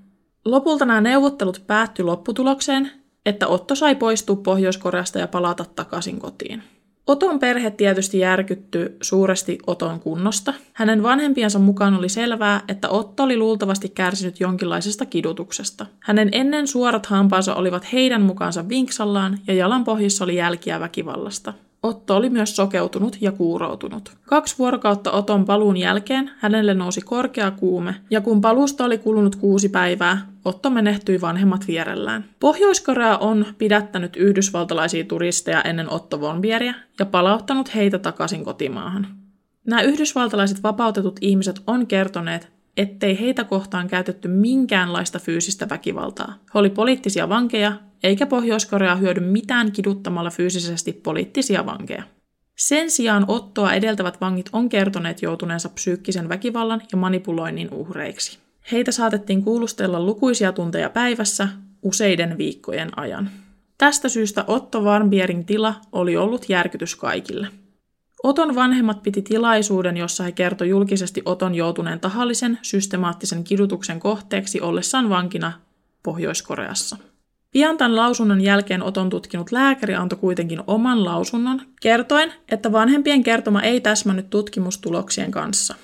[0.44, 2.90] Lopulta nämä neuvottelut päättyi lopputulokseen,
[3.26, 6.62] että Otto sai poistua Pohjois-Koreasta ja palata takaisin kotiin.
[7.06, 10.54] Oton perhe tietysti järkytty suuresti Oton kunnosta.
[10.72, 15.86] Hänen vanhempiensa mukaan oli selvää, että Otto oli luultavasti kärsinyt jonkinlaisesta kidutuksesta.
[16.00, 21.52] Hänen ennen suorat hampaansa olivat heidän mukaansa vinksallaan ja jalan pohjissa oli jälkiä väkivallasta.
[21.82, 24.12] Otto oli myös sokeutunut ja kuuroutunut.
[24.24, 29.68] Kaksi vuorokautta Oton paluun jälkeen hänelle nousi korkea kuume, ja kun palusta oli kulunut kuusi
[29.68, 32.24] päivää, Otto menehtyi vanhemmat vierellään.
[32.40, 39.06] Pohjois-Korea on pidättänyt yhdysvaltalaisia turisteja ennen Otto Vonbieriä ja palauttanut heitä takaisin kotimaahan.
[39.66, 46.38] Nämä yhdysvaltalaiset vapautetut ihmiset on kertoneet, ettei heitä kohtaan käytetty minkäänlaista fyysistä väkivaltaa.
[46.54, 47.72] He oli poliittisia vankeja,
[48.02, 52.02] eikä Pohjois-Korea hyödy mitään kiduttamalla fyysisesti poliittisia vankeja.
[52.56, 58.45] Sen sijaan Ottoa edeltävät vangit on kertoneet joutuneensa psyykkisen väkivallan ja manipuloinnin uhreiksi.
[58.72, 61.48] Heitä saatettiin kuulustella lukuisia tunteja päivässä
[61.82, 63.30] useiden viikkojen ajan.
[63.78, 67.48] Tästä syystä Otto Warmbierin tila oli ollut järkytys kaikille.
[68.22, 75.08] Oton vanhemmat piti tilaisuuden, jossa he kertoi julkisesti Oton joutuneen tahallisen, systemaattisen kidutuksen kohteeksi ollessaan
[75.08, 75.52] vankina
[76.02, 76.96] Pohjois-Koreassa.
[77.52, 83.62] Pian tämän lausunnon jälkeen Oton tutkinut lääkäri antoi kuitenkin oman lausunnon, kertoen, että vanhempien kertoma
[83.62, 85.74] ei täsmännyt tutkimustuloksien kanssa.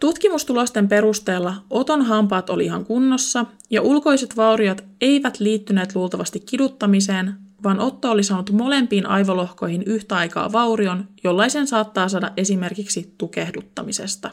[0.00, 7.80] Tutkimustulosten perusteella Oton hampaat oli ihan kunnossa ja ulkoiset vauriot eivät liittyneet luultavasti kiduttamiseen, vaan
[7.80, 14.30] Otto oli saanut molempiin aivolohkoihin yhtä aikaa vaurion, jollaisen saattaa saada esimerkiksi tukehduttamisesta.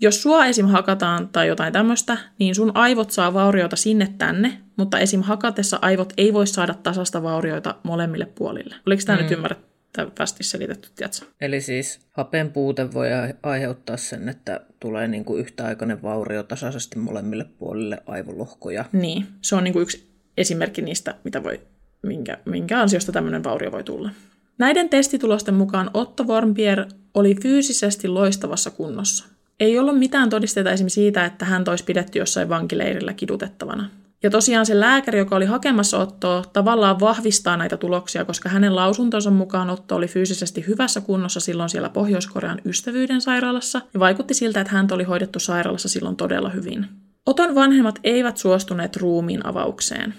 [0.00, 0.66] Jos sua esim.
[0.66, 5.22] hakataan tai jotain tämmöistä, niin sun aivot saa vaurioita sinne tänne, mutta esim.
[5.22, 8.74] hakatessa aivot ei voi saada tasasta vaurioita molemmille puolille.
[8.86, 9.22] Oliko tämä mm.
[9.22, 9.58] nyt
[9.98, 11.26] ymmärrettävästi selitetty, tiedätkö?
[11.40, 13.08] Eli siis hapen puute voi
[13.42, 18.84] aiheuttaa sen, että tulee niinku yhtäaikainen vaurio tasaisesti molemmille puolille aivolohkoja.
[18.92, 21.60] Niin, se on niinku yksi esimerkki niistä, mitä voi,
[22.02, 24.10] minkä, minkä ansiosta tämmöinen vaurio voi tulla.
[24.58, 29.26] Näiden testitulosten mukaan Otto Wormbier oli fyysisesti loistavassa kunnossa.
[29.60, 33.90] Ei ollut mitään todisteita esimerkiksi siitä, että hän olisi pidetty jossain vankileirillä kidutettavana.
[34.22, 39.30] Ja tosiaan se lääkäri, joka oli hakemassa Ottoa, tavallaan vahvistaa näitä tuloksia, koska hänen lausuntonsa
[39.30, 44.72] mukaan Otto oli fyysisesti hyvässä kunnossa silloin siellä Pohjois-Korean ystävyyden sairaalassa, ja vaikutti siltä, että
[44.72, 46.86] hän oli hoidettu sairaalassa silloin todella hyvin.
[47.26, 50.14] Oton vanhemmat eivät suostuneet ruumiin avaukseen.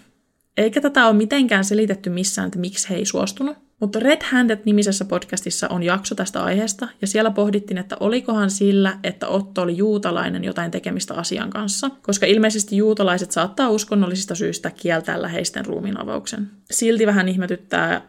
[0.58, 5.68] Eikä tätä ole mitenkään selitetty missään, että miksi he ei suostunut, mutta Red Handed-nimisessä podcastissa
[5.68, 10.72] on jakso tästä aiheesta, ja siellä pohdittiin, että olikohan sillä, että Otto oli juutalainen jotain
[10.72, 16.52] tekemistä asian kanssa, koska ilmeisesti juutalaiset saattaa uskonnollisista syistä kieltää läheisten ruumiinavauksen.
[16.72, 18.02] Silti vähän ihmetyttää,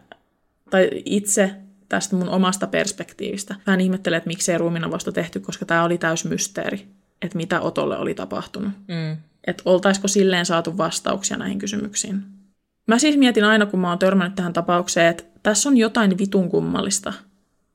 [0.69, 1.51] tai itse
[1.89, 3.55] tästä mun omasta perspektiivistä.
[3.67, 6.87] Vähän ihmettelee, että miksei ruumiinavausta tehty, koska tämä oli täys mysteeri,
[7.21, 8.71] että mitä Otolle oli tapahtunut.
[8.87, 9.17] Mm.
[9.47, 12.23] Että oltaisiko silleen saatu vastauksia näihin kysymyksiin.
[12.87, 16.49] Mä siis mietin aina, kun mä oon törmännyt tähän tapaukseen, että tässä on jotain vitun
[16.49, 17.13] kummallista.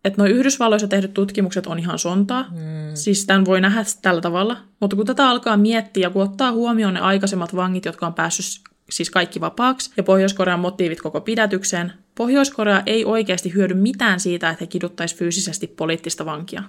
[0.04, 2.42] Että nuo Yhdysvalloissa tehdyt tutkimukset on ihan sontaa.
[2.42, 2.94] Mm.
[2.94, 4.57] Siis tämän voi nähdä tällä tavalla.
[4.80, 8.62] Mutta kun tätä alkaa miettiä ja kun ottaa huomioon ne aikaisemmat vangit, jotka on päässyt
[8.90, 14.62] siis kaikki vapaaksi, ja Pohjois-Korean motiivit koko pidätykseen, Pohjois-Korea ei oikeasti hyödy mitään siitä, että
[14.62, 16.62] he kiduttaisi fyysisesti poliittista vankia.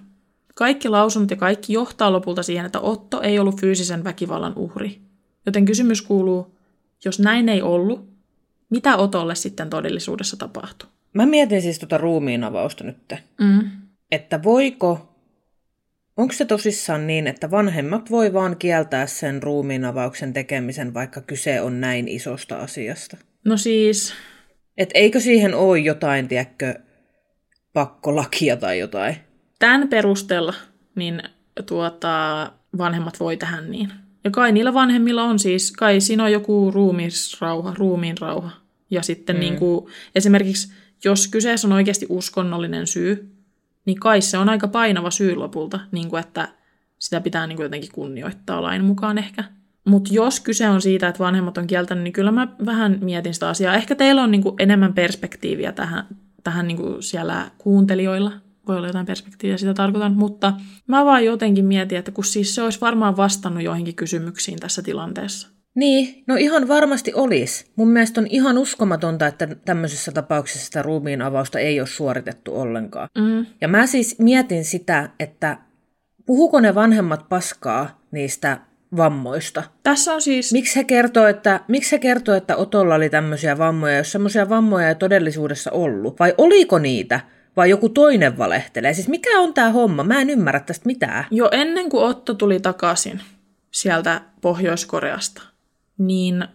[0.55, 5.01] Kaikki lausunnot ja kaikki johtaa lopulta siihen, että Otto ei ollut fyysisen väkivallan uhri.
[5.45, 6.55] Joten kysymys kuuluu,
[7.05, 8.09] jos näin ei ollut,
[8.69, 10.89] mitä Otolle sitten todellisuudessa tapahtuu?
[11.13, 13.13] Mä mietin siis tuota ruumiin avausta nyt.
[13.41, 13.71] Mm.
[14.11, 15.15] Että voiko,
[16.17, 21.61] onko se tosissaan niin, että vanhemmat voi vaan kieltää sen ruumiin avauksen tekemisen, vaikka kyse
[21.61, 23.17] on näin isosta asiasta?
[23.45, 24.13] No siis...
[24.77, 26.79] Et eikö siihen ole jotain, tiedätkö,
[27.73, 29.15] pakkolakia tai jotain?
[29.59, 30.53] Tämän perusteella
[30.95, 31.21] niin
[31.65, 33.91] tuota, vanhemmat voi tähän niin.
[34.23, 38.51] Ja kai niillä vanhemmilla on siis, kai siinä on joku ruumiisrauha, ruumiin rauha.
[38.89, 39.39] Ja sitten mm.
[39.39, 43.33] niin kuin, esimerkiksi, jos kyseessä on oikeasti uskonnollinen syy,
[43.85, 46.47] niin kai se on aika painava syy lopulta, niin kuin, että
[46.99, 49.43] sitä pitää niin kuin jotenkin kunnioittaa lain mukaan ehkä.
[49.85, 53.49] Mutta jos kyse on siitä, että vanhemmat on kieltänyt, niin kyllä mä vähän mietin sitä
[53.49, 53.75] asiaa.
[53.75, 56.07] Ehkä teillä on niin kuin enemmän perspektiiviä tähän,
[56.43, 58.31] tähän niin kuin siellä kuuntelijoilla
[58.67, 60.53] voi olla jotain perspektiiviä, sitä tarkoitan, mutta
[60.87, 65.47] mä vaan jotenkin mietin, että kun siis se olisi varmaan vastannut joihinkin kysymyksiin tässä tilanteessa.
[65.75, 67.65] Niin, no ihan varmasti olisi.
[67.75, 73.09] Mun mielestä on ihan uskomatonta, että tämmöisessä tapauksessa sitä ruumiin avausta ei ole suoritettu ollenkaan.
[73.17, 73.45] Mm.
[73.61, 75.57] Ja mä siis mietin sitä, että
[76.25, 78.57] puhuko ne vanhemmat paskaa niistä
[78.97, 79.63] vammoista.
[79.83, 80.53] Tässä on siis...
[80.53, 84.89] Miksi he kertoo, että, miksi he kertoo, että Otolla oli tämmöisiä vammoja, jos semmoisia vammoja
[84.89, 86.19] ei todellisuudessa ollut?
[86.19, 87.19] Vai oliko niitä?
[87.57, 88.93] Vai joku toinen valehtelee?
[88.93, 90.03] Siis mikä on tämä homma?
[90.03, 91.25] Mä en ymmärrä tästä mitään.
[91.31, 93.21] Jo ennen kuin Otto tuli takaisin
[93.71, 95.41] sieltä Pohjois-Koreasta,
[95.97, 96.47] niin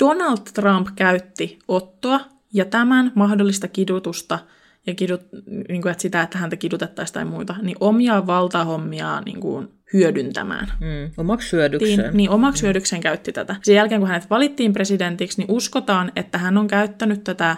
[0.00, 2.20] Donald Trump käytti Ottoa
[2.54, 4.38] ja tämän mahdollista kidutusta
[4.86, 5.20] ja kidut,
[5.68, 10.72] niin kuin, että sitä, että häntä kidutettaisiin tai muita, niin omia valtahommia niin kuin, hyödyntämään.
[10.80, 11.98] Mm, omaksi hyödykseen.
[11.98, 12.66] Niin, niin omaksi mm.
[12.66, 13.56] hyödykseen käytti tätä.
[13.62, 17.56] Sen jälkeen, kun hänet valittiin presidentiksi, niin uskotaan, että hän on käyttänyt tätä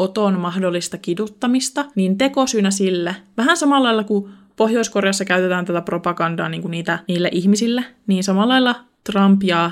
[0.00, 6.62] Oton mahdollista kiduttamista, niin tekosyynä sille, vähän samalla lailla kuin Pohjois-Koreassa käytetään tätä propagandaa niin
[6.62, 8.74] kuin niitä, niille ihmisille, niin samalla lailla
[9.04, 9.70] Trump ja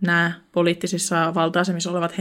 [0.00, 2.18] nämä poliittisissa valta-asemissa olevat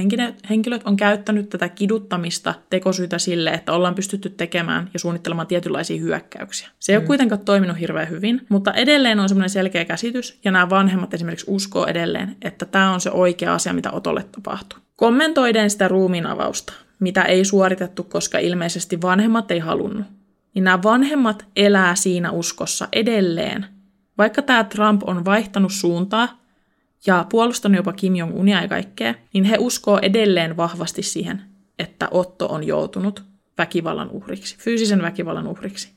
[0.50, 6.70] henkilöt on käyttänyt tätä kiduttamista tekosyytä sille, että ollaan pystytty tekemään ja suunnittelemaan tietynlaisia hyökkäyksiä.
[6.80, 7.02] Se ei mm.
[7.02, 11.46] ole kuitenkaan toiminut hirveän hyvin, mutta edelleen on semmoinen selkeä käsitys, ja nämä vanhemmat esimerkiksi
[11.50, 14.80] uskoo edelleen, että tämä on se oikea asia, mitä Otolle tapahtuu.
[14.96, 20.06] Kommentoiden sitä ruumiin avausta, mitä ei suoritettu, koska ilmeisesti vanhemmat ei halunnut,
[20.54, 23.66] niin nämä vanhemmat elää siinä uskossa edelleen.
[24.18, 26.42] Vaikka tämä Trump on vaihtanut suuntaa
[27.06, 31.42] ja puolustanut jopa Kim Jong-unia ja kaikkea, niin he uskoo edelleen vahvasti siihen,
[31.80, 33.24] että Otto on joutunut
[33.58, 35.90] väkivallan uhriksi, fyysisen väkivallan uhriksi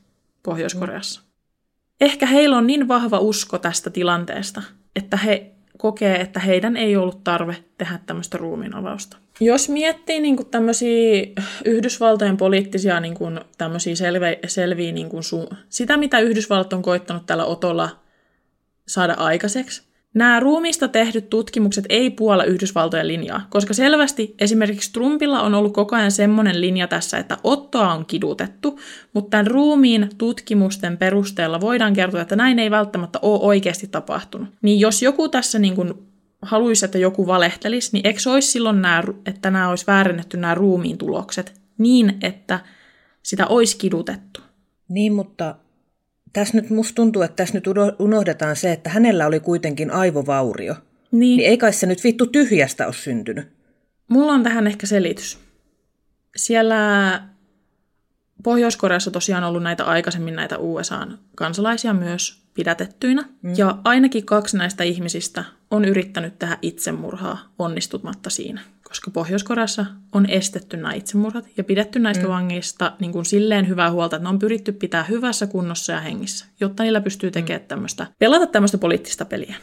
[0.43, 1.21] Pohjois-Koreassa.
[2.01, 4.63] Ehkä heillä on niin vahva usko tästä tilanteesta,
[4.95, 9.17] että he kokee, että heidän ei ollut tarve tehdä tämmöistä ruumiinavausta.
[9.39, 11.27] Jos miettii niin kuin tämmöisiä
[11.65, 17.25] Yhdysvaltojen poliittisia niin kuin tämmöisiä selve, selviä, niin kuin su- sitä mitä Yhdysvallat on koittanut
[17.25, 17.89] tällä otolla
[18.87, 19.83] saada aikaiseksi,
[20.17, 25.95] Nämä ruumista tehdyt tutkimukset ei puolla Yhdysvaltojen linjaa, koska selvästi esimerkiksi Trumpilla on ollut koko
[25.95, 28.79] ajan semmoinen linja tässä, että Ottoa on kidutettu,
[29.13, 34.49] mutta tämän ruumiin tutkimusten perusteella voidaan kertoa, että näin ei välttämättä ole oikeasti tapahtunut.
[34.61, 35.93] Niin jos joku tässä niin kuin
[36.41, 40.97] haluaisi, että joku valehtelisi, niin eikö olisi silloin nämä, että nämä olisi väärennetty nämä ruumiin
[40.97, 42.59] tulokset niin, että
[43.23, 44.41] sitä olisi kidutettu?
[44.89, 45.55] Niin, mutta
[46.37, 47.65] tässä nyt musta tuntuu, että tässä nyt
[47.99, 50.75] unohdetaan se, että hänellä oli kuitenkin aivovaurio.
[51.11, 51.37] Niin.
[51.37, 53.47] niin ei kai se nyt vittu tyhjästä ole syntynyt.
[54.07, 55.39] Mulla on tähän ehkä selitys.
[56.35, 57.21] Siellä
[58.43, 63.23] Pohjois-Koreassa tosiaan ollut näitä aikaisemmin näitä USA-kansalaisia myös pidätettyinä.
[63.41, 63.53] Mm.
[63.57, 70.77] Ja ainakin kaksi näistä ihmisistä on yrittänyt tehdä itsemurhaa onnistumatta siinä koska Pohjois-Koreassa on estetty
[70.77, 72.29] nämä itsemurhat ja pidetty näistä mm.
[72.29, 76.45] vangeista niin kuin silleen hyvää huolta, että ne on pyritty pitää hyvässä kunnossa ja hengissä,
[76.59, 77.67] jotta niillä pystyy tekemään mm.
[77.67, 79.55] tämmöistä, pelata tämmöistä poliittista peliä.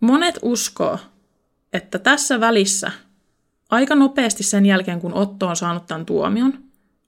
[0.00, 0.98] Monet uskoo,
[1.72, 2.90] että tässä välissä
[3.70, 6.52] aika nopeasti sen jälkeen, kun Otto on saanut tämän tuomion,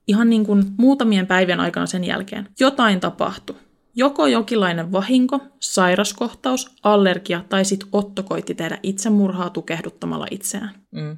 [0.07, 3.55] ihan niin kuin muutamien päivien aikana sen jälkeen, jotain tapahtui.
[3.95, 10.71] Joko jokinlainen vahinko, sairaskohtaus, allergia tai sitten Otto koitti tehdä itsemurhaa tukehduttamalla itseään.
[10.91, 11.17] Mm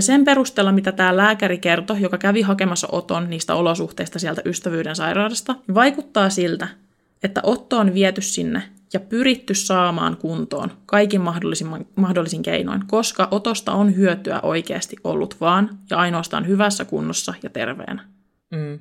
[0.00, 5.54] sen perusteella, mitä tämä lääkäri kertoi, joka kävi hakemassa Oton niistä olosuhteista sieltä ystävyyden sairaudesta,
[5.74, 6.68] vaikuttaa siltä,
[7.22, 8.62] että Otto on viety sinne
[8.92, 15.78] ja pyritty saamaan kuntoon kaikin mahdollisin, mahdollisin keinoin, koska Otosta on hyötyä oikeasti ollut vaan
[15.90, 18.04] ja ainoastaan hyvässä kunnossa ja terveenä.
[18.50, 18.78] Mm.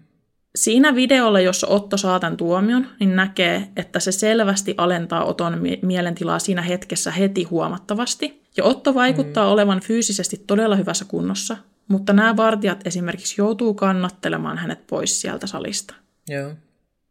[0.56, 6.40] Siinä videolla, jossa Otto saa tämän tuomion, niin näkee, että se selvästi alentaa Oton mielentilaa
[6.40, 8.45] siinä hetkessä heti huomattavasti.
[8.58, 9.52] Ja Otto vaikuttaa mm.
[9.52, 15.96] olevan fyysisesti todella hyvässä kunnossa, mutta nämä vartijat esimerkiksi joutuu kannattelemaan hänet pois sieltä salista.
[16.30, 16.52] Joo.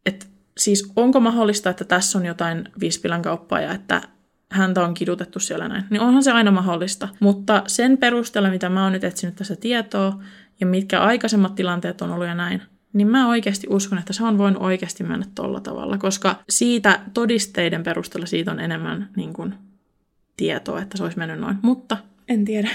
[0.05, 0.27] Et
[0.57, 4.01] siis onko mahdollista, että tässä on jotain vispilän kauppaa ja että
[4.51, 7.09] häntä on kidutettu siellä näin, niin onhan se aina mahdollista.
[7.19, 10.23] Mutta sen perusteella, mitä mä oon nyt etsinyt tässä tietoa
[10.59, 12.61] ja mitkä aikaisemmat tilanteet on ollut ja näin,
[12.93, 17.83] niin mä oikeasti uskon, että se on voinut oikeasti mennä tolla tavalla, koska siitä todisteiden
[17.83, 19.55] perusteella siitä on enemmän niin kuin,
[20.37, 21.55] tietoa, että se olisi mennyt noin.
[21.61, 22.69] Mutta en tiedä.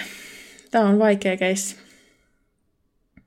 [0.71, 1.77] Tämä on vaikea keissi.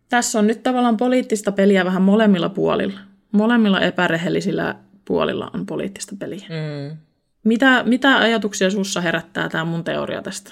[0.09, 2.99] Tässä on nyt tavallaan poliittista peliä vähän molemmilla puolilla.
[3.31, 4.75] Molemmilla epärehellisillä
[5.05, 6.45] puolilla on poliittista peliä.
[6.49, 6.97] Mm.
[7.43, 10.51] Mitä, mitä ajatuksia sussa herättää tämä mun teoria tästä?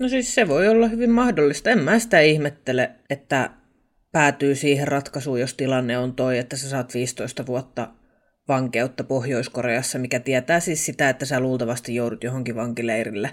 [0.00, 1.70] No siis se voi olla hyvin mahdollista.
[1.70, 3.50] En mä sitä ihmettele, että
[4.12, 7.88] päätyy siihen ratkaisuun, jos tilanne on toi, että sä saat 15 vuotta
[8.48, 13.30] vankeutta Pohjois-Koreassa, mikä tietää siis sitä, että sä luultavasti joudut johonkin vankileirille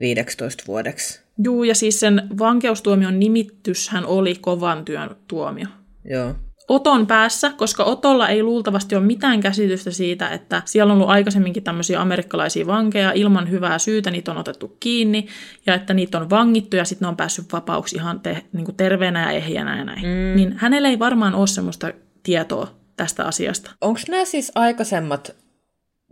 [0.00, 1.20] 15 vuodeksi.
[1.44, 5.66] Juu, ja siis sen vankeustuomion nimityshän oli kovan työn tuomio.
[6.04, 6.34] Joo.
[6.68, 11.62] Oton päässä, koska Otolla ei luultavasti ole mitään käsitystä siitä, että siellä on ollut aikaisemminkin
[11.62, 15.26] tämmöisiä amerikkalaisia vankeja ilman hyvää syytä, niitä on otettu kiinni
[15.66, 19.22] ja että niitä on vangittu ja sitten ne on päässyt vapauksi ihan te, niin terveenä
[19.22, 20.02] ja ehjänä ja näin.
[20.02, 20.36] Mm.
[20.36, 21.92] Niin hänellä ei varmaan ole semmoista
[22.22, 23.70] tietoa tästä asiasta.
[23.80, 25.36] Onko nämä siis aikaisemmat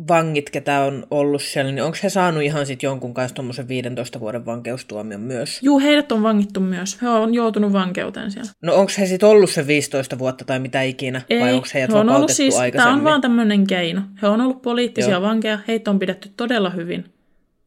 [0.08, 4.20] vangit, ketä on ollut siellä, niin onko he saanut ihan sitten jonkun kanssa tuommoisen 15
[4.20, 5.62] vuoden vankeustuomion myös?
[5.62, 7.02] Juu, heidät on vangittu myös.
[7.02, 8.50] He on joutunut vankeuteen siellä.
[8.62, 11.22] No onko he sitten ollut se 15 vuotta tai mitä ikinä?
[11.30, 12.54] Ei, vai onko heidät he on ollut siis?
[12.72, 14.00] Tämä on vaan tämmöinen keino.
[14.22, 15.22] He on ollut poliittisia Joo.
[15.22, 17.04] vankeja, heitä on pidetty todella hyvin.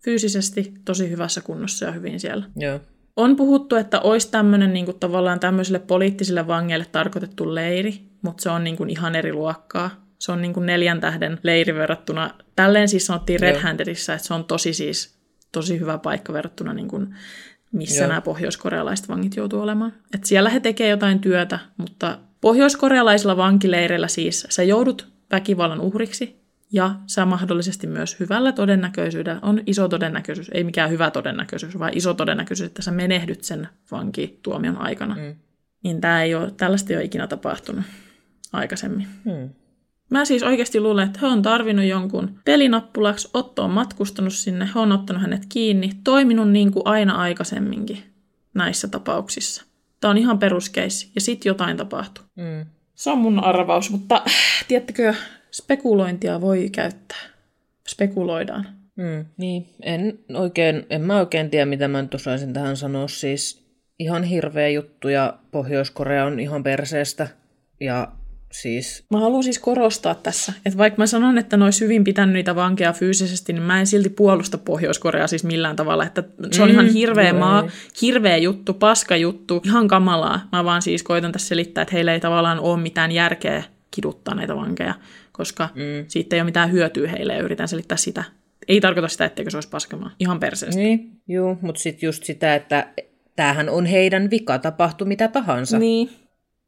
[0.04, 2.46] Fyysisesti tosi hyvässä kunnossa ja hyvin siellä.
[2.56, 2.80] Joo.
[3.16, 8.50] On puhuttu, että olisi tämmöinen niin kuin, tavallaan tämmöisille poliittisille vangeille tarkoitettu leiri, mutta se
[8.50, 9.90] on niin kuin, ihan eri luokkaa.
[10.20, 14.34] Se on niin kuin neljän tähden leiri verrattuna, tälleen siis sanottiin Red Handedissa, että se
[14.34, 15.18] on tosi siis
[15.52, 17.16] tosi hyvä paikka verrattuna niin kuin,
[17.72, 18.08] missä Joo.
[18.08, 19.94] nämä pohjoiskorealaiset vangit joutuu olemaan.
[20.16, 26.96] Et siellä he tekevät jotain työtä, mutta pohjoiskorealaisilla vankileireillä siis sä joudut väkivallan uhriksi ja
[27.08, 32.68] sä mahdollisesti myös hyvällä todennäköisyydellä, on iso todennäköisyys, ei mikään hyvä todennäköisyys, vaan iso todennäköisyys,
[32.68, 35.16] että sä menehdyt sen vankituomion aikana.
[35.16, 35.36] Mm.
[35.84, 37.86] Niin tää ei ole, tällaista ei ole ikinä tapahtunut
[38.54, 39.08] aikaisemmin.
[39.26, 39.50] Mm.
[40.10, 44.80] Mä siis oikeasti luulen, että he on tarvinnut jonkun pelinappulaksi, Otto on matkustanut sinne, he
[44.80, 48.04] on ottanut hänet kiinni, toiminut niin kuin aina aikaisemminkin
[48.54, 49.64] näissä tapauksissa.
[50.02, 52.26] Tämä on ihan peruskeissi, ja sitten jotain tapahtuu.
[52.36, 52.66] Mm.
[52.96, 54.24] Se on mun arvaus, mutta
[54.68, 55.14] tiedättekö,
[55.52, 57.18] spekulointia voi käyttää.
[57.88, 58.68] Spekuloidaan.
[58.96, 63.08] Mm, niin, en, oikein, en mä oikein tiedä, mitä mä nyt osaisin tähän sanoa.
[63.08, 63.66] Siis
[64.00, 67.28] ihan hirveä juttu ja Pohjois-Korea on ihan perseestä.
[67.80, 68.12] Ja
[68.54, 69.06] siis...
[69.12, 72.56] Mä haluan siis korostaa tässä, että vaikka mä sanon, että ne olisi hyvin pitänyt niitä
[72.56, 76.06] vankeja fyysisesti, niin mä en silti puolusta Pohjois-Koreaa siis millään tavalla.
[76.06, 77.70] Että se on mm, ihan hirveä maa, ei.
[78.02, 80.48] hirveä juttu, paska juttu, ihan kamalaa.
[80.52, 84.56] Mä vaan siis koitan tässä selittää, että heillä ei tavallaan ole mitään järkeä kiduttaa näitä
[84.56, 84.94] vankeja,
[85.32, 86.06] koska mm.
[86.08, 88.24] siitä ei ole mitään hyötyä heille ja yritän selittää sitä.
[88.68, 90.12] Ei tarkoita sitä, etteikö se olisi paskamaa.
[90.20, 90.82] Ihan perseestä.
[90.82, 92.88] Niin, joo, mutta sitten just sitä, että
[93.36, 95.80] tämähän on heidän vika, tapahtui mitä tahansa.
[95.80, 96.10] Niin.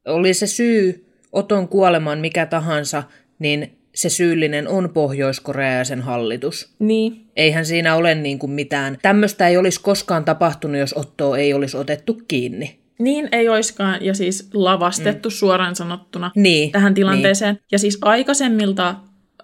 [0.05, 1.05] Oli se syy
[1.36, 3.03] Oton kuolemaan mikä tahansa,
[3.39, 6.73] niin se syyllinen on Pohjois-Korea ja sen hallitus.
[6.79, 7.25] Niin.
[7.36, 8.97] Eihän siinä ole niin kuin mitään.
[9.01, 12.79] Tämmöistä ei olisi koskaan tapahtunut, jos Ottoa ei olisi otettu kiinni.
[12.99, 15.33] Niin ei oiskaan, ja siis lavastettu mm.
[15.33, 17.55] suoraan sanottuna niin, tähän tilanteeseen.
[17.55, 17.63] Niin.
[17.71, 18.95] Ja siis aikaisemmilta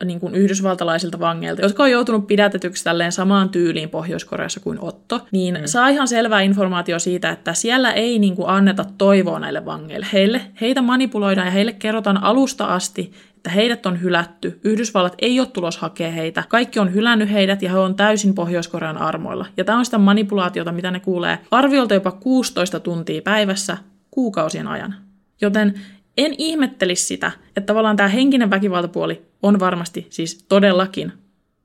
[0.06, 5.56] niin kuin yhdysvaltalaisilta vangeilta, jotka on joutunut pidätetyksi tälleen samaan tyyliin Pohjois-Koreassa kuin Otto, niin
[5.56, 5.62] mm.
[5.66, 10.08] saa ihan selvää informaatio siitä, että siellä ei niin kuin anneta toivoa näille vangeille.
[10.14, 15.48] Heille, heitä manipuloidaan ja heille kerrotaan alusta asti, että heidät on hylätty, Yhdysvallat ei ole
[15.48, 19.46] tulos hakea heitä, kaikki on hylännyt heidät ja he on täysin Pohjois-Korean armoilla.
[19.58, 23.78] Ja tämä on sitä manipulaatiota, mitä ne kuulee arviolta jopa 16 tuntia päivässä
[24.12, 24.96] kuukausien ajan.
[25.42, 25.74] Joten
[26.18, 31.14] en ihmettelisi sitä, että tavallaan tämä henkinen väkivaltapuoli on varmasti siis todellakin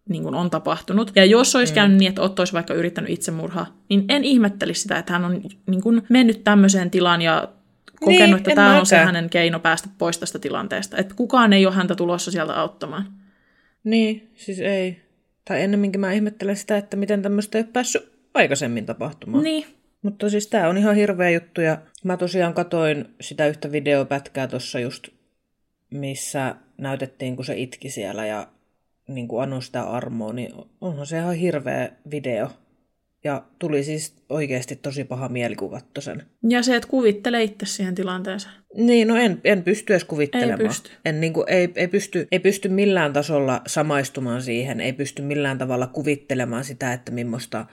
[0.09, 1.13] niin kuin on tapahtunut.
[1.15, 1.75] Ja jos olisi mm.
[1.75, 5.43] käynyt niin, että Otto olisi vaikka yrittänyt itsemurhaa, niin en ihmettelisi sitä, että hän on
[5.67, 7.49] niin kuin mennyt tämmöiseen tilaan ja
[8.01, 10.97] kokenut, niin, että tämä on se hänen keino päästä pois tästä tilanteesta.
[10.97, 13.13] Että kukaan ei ole häntä tulossa sieltä auttamaan.
[13.85, 15.03] Niin, siis ei.
[15.45, 19.45] Tai ennemminkin mä ihmettelen sitä, että miten tämmöistä ei ole päässyt aikaisemmin tapahtumaan.
[19.45, 19.67] Niin.
[20.07, 24.81] Mutta siis tämä on ihan hirveä juttu ja mä tosiaan katoin sitä yhtä videopätkää tuossa
[24.81, 25.09] just,
[25.91, 28.49] missä näytettiin, kun se itki siellä ja
[29.09, 32.51] niin kuin anoi sitä armoa, niin onhan se ihan hirveä video.
[33.25, 36.23] Ja tuli siis oikeasti tosi paha mieli, kun katsoi sen.
[36.49, 38.55] Ja se, että kuvittele itse siihen tilanteeseen.
[38.75, 40.61] Niin, no en, en pysty edes kuvittelemaan.
[40.61, 40.91] Ei pysty.
[41.05, 45.59] En, niin kuin, ei, ei, pysty, ei pysty millään tasolla samaistumaan siihen, ei pysty millään
[45.59, 47.67] tavalla kuvittelemaan sitä, että millaista,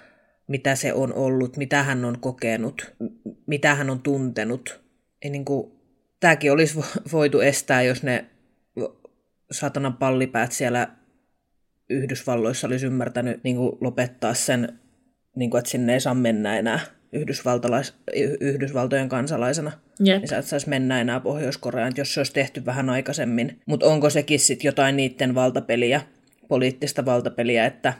[0.47, 2.93] mitä se on ollut, mitä hän on kokenut,
[3.45, 4.81] mitä hän on tuntenut.
[5.23, 5.71] Niin kuin,
[6.19, 6.79] tämäkin olisi
[7.11, 8.25] voitu estää, jos ne
[9.51, 10.87] satanan pallipäät siellä
[11.89, 14.79] Yhdysvalloissa olisi ymmärtänyt niin kuin lopettaa sen,
[15.35, 16.79] niin kuin, että sinne ei saa mennä enää
[17.13, 17.93] Yhdysvaltalais,
[18.39, 19.71] Yhdysvaltojen kansalaisena.
[19.99, 20.19] Jep.
[20.19, 23.59] Niin sä et saisi mennä enää Pohjois-Koreaan, jos se olisi tehty vähän aikaisemmin.
[23.65, 26.01] Mutta onko sekin sitten jotain niiden valtapeliä,
[26.47, 27.93] poliittista valtapeliä, että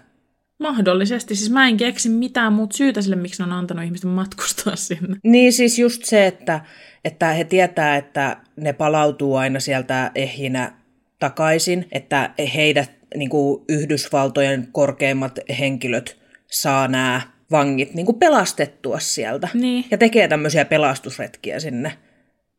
[0.64, 1.36] Mahdollisesti.
[1.36, 5.18] Siis mä en keksi mitään muuta syytä sille, miksi ne on antanut ihmisten matkustaa sinne.
[5.24, 6.62] Niin siis just se, että,
[7.06, 10.72] että he tietää, että ne palautuu aina sieltä ehjinä
[11.20, 16.18] takaisin, että heidät niin kuin Yhdysvaltojen korkeimmat henkilöt
[16.52, 19.48] saa nämä vangit niin kuin pelastettua sieltä.
[19.54, 19.86] Niin.
[19.92, 21.94] Ja tekee tämmöisiä pelastusretkiä sinne.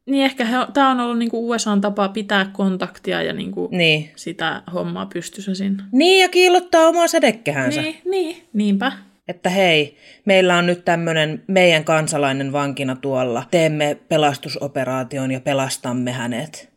[0.07, 4.11] Niin ehkä tämä on ollut niinku USAn tapa pitää kontaktia ja niinku niin.
[4.17, 5.83] sitä hommaa pystyssä sinne.
[5.93, 7.83] Niin, ja kiillottaa omaa sädekkehänsä.
[7.83, 8.93] Niin, niin, niinpä.
[9.29, 13.45] Että hei, meillä on nyt tämmöinen meidän kansalainen vankina tuolla.
[13.51, 16.69] Teemme pelastusoperaation ja pelastamme hänet.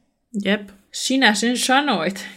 [0.46, 0.70] Jep.
[0.92, 2.28] Sinä sen sanoit.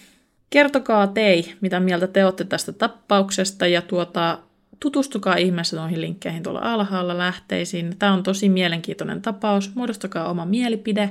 [0.50, 4.38] Kertokaa tei, mitä mieltä te olette tästä tappauksesta ja tuota,
[4.80, 7.96] tutustukaa ihmeessä noihin linkkeihin tuolla alhaalla lähteisiin.
[7.98, 9.74] Tämä on tosi mielenkiintoinen tapaus.
[9.74, 11.10] Muodostakaa oma mielipide.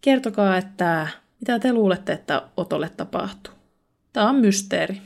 [0.00, 1.06] Kertokaa, että
[1.40, 3.54] mitä te luulette, että Otolle tapahtuu.
[4.12, 5.00] Tämä on mysteeri.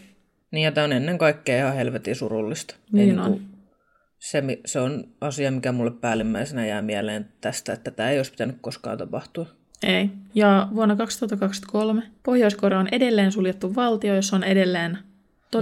[0.50, 2.74] Niin ja tämä on ennen kaikkea ihan helvetin surullista.
[2.92, 3.40] Niin Ei, on.
[4.18, 8.56] Se, se on asia, mikä mulle päällimmäisenä jää mieleen tästä, että tämä ei olisi pitänyt
[8.60, 9.46] koskaan tapahtua.
[9.82, 10.10] Ei.
[10.34, 14.98] Ja vuonna 2023 Pohjois-Korea on edelleen suljettu valtio, jossa on edelleen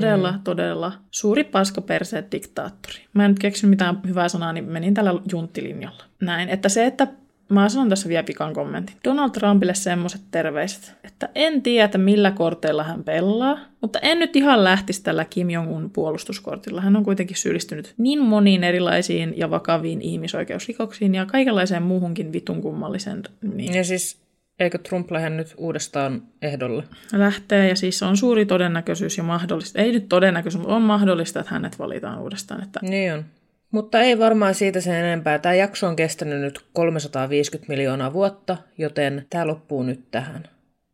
[0.01, 0.41] Todella, mm.
[0.45, 2.99] todella suuri paskaperseet diktaattori.
[3.15, 6.05] Mä en nyt keksinyt mitään hyvää sanaa, niin menin tällä junttilinjalla.
[6.21, 7.09] Näin, että se, että
[7.49, 8.97] Mä sanon tässä vielä pikan kommentin.
[9.05, 14.65] Donald Trumpille semmoiset terveiset, että en tiedä, millä korteilla hän pelaa, mutta en nyt ihan
[14.65, 16.81] lähtisi tällä Kim Jong-un puolustuskortilla.
[16.81, 23.23] Hän on kuitenkin syyllistynyt niin moniin erilaisiin ja vakaviin ihmisoikeusrikoksiin ja kaikenlaiseen muuhunkin vitun kummalliseen.
[23.43, 23.75] Niin.
[23.75, 24.22] Ja siis
[24.63, 26.85] Eikö Trump lähde nyt uudestaan ehdolle?
[27.13, 31.55] Lähtee ja siis on suuri todennäköisyys ja mahdollista, ei nyt todennäköisyys, mutta on mahdollista, että
[31.55, 32.63] hänet valitaan uudestaan.
[32.63, 32.81] Että...
[32.83, 33.25] Niin on.
[33.71, 35.39] Mutta ei varmaan siitä sen enempää.
[35.39, 40.45] Tämä jakso on kestänyt nyt 350 miljoonaa vuotta, joten tämä loppuu nyt tähän.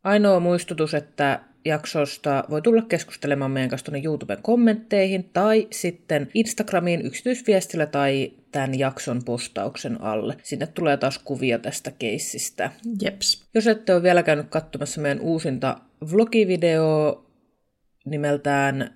[0.05, 7.07] Ainoa muistutus, että jaksosta voi tulla keskustelemaan meidän kanssa tuonne YouTuben kommentteihin tai sitten Instagramiin
[7.07, 10.37] yksityisviestillä tai tämän jakson postauksen alle.
[10.43, 12.71] Sinne tulee taas kuvia tästä keissistä.
[13.03, 13.45] Jeps.
[13.55, 15.77] Jos ette ole vielä käynyt katsomassa meidän uusinta
[16.13, 17.25] vlogivideo
[18.05, 18.95] nimeltään...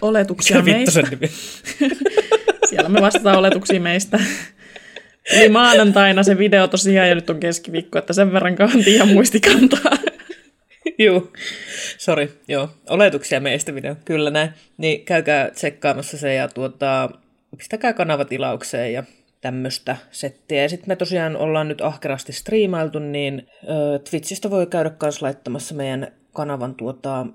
[0.00, 1.00] Oletuksia meistä.
[2.68, 4.18] Siellä me vastataan oletuksiin meistä.
[5.32, 10.09] Eli maanantaina se video tosiaan ja nyt on keskiviikko, että sen verran kantiin muistikantaa.
[10.98, 11.32] Joo,
[11.98, 12.68] sorry, joo.
[12.88, 14.50] Oletuksia meistä video, kyllä näin.
[14.76, 17.10] Niin käykää tsekkaamassa se ja tuota,
[17.56, 19.04] pistäkää kanavatilaukseen ja
[19.40, 20.62] tämmöistä settiä.
[20.62, 25.74] Ja sitten me tosiaan ollaan nyt ahkerasti striimailtu, niin ö, Twitchistä voi käydä myös laittamassa
[25.74, 27.26] meidän kanavan tuota...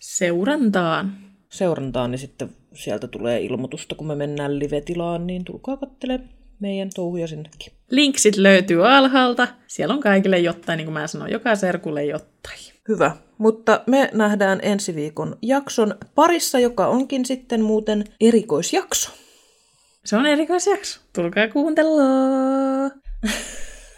[0.00, 1.16] Seurantaan.
[1.48, 6.30] Seurantaan, niin sitten sieltä tulee ilmoitusta, kun me mennään live-tilaan, niin tulkaa katselemaan
[6.60, 7.72] meidän touhuja sinnekin.
[7.90, 9.48] Linksit löytyy alhaalta.
[9.66, 12.73] Siellä on kaikille jotain, niin kuin mä sanoin, joka serkulle jotain.
[12.88, 19.10] Hyvä, mutta me nähdään ensi viikon jakson parissa, joka onkin sitten muuten erikoisjakso.
[20.04, 21.00] Se on erikoisjakso.
[21.12, 22.92] Tulkaa kuuntelemaan.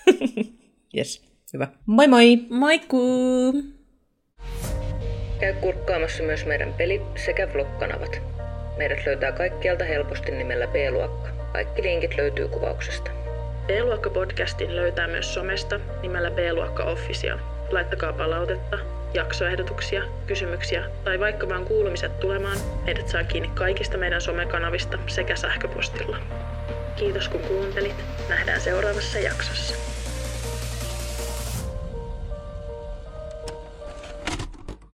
[0.97, 1.23] yes,
[1.53, 1.69] hyvä.
[1.87, 2.39] Moi moi!
[2.51, 2.99] Moikku!
[5.41, 8.21] Käy kurkkaamassa myös meidän peli- sekä vlog-kanavat.
[8.77, 11.29] Meidät löytää kaikkialta helposti nimellä B-luokka.
[11.53, 13.11] Kaikki linkit löytyy kuvauksesta.
[13.67, 17.39] B-luokka-podcastin löytää myös somesta nimellä B-luokka Official.
[17.71, 18.79] Laittakaa palautetta,
[19.15, 26.17] jaksoehdotuksia, kysymyksiä tai vaikka vaan kuulumiset tulemaan, meidät saa kiinni kaikista meidän somekanavista sekä sähköpostilla.
[26.97, 28.05] Kiitos kun kuuntelit.
[28.29, 29.96] Nähdään seuraavassa jaksossa.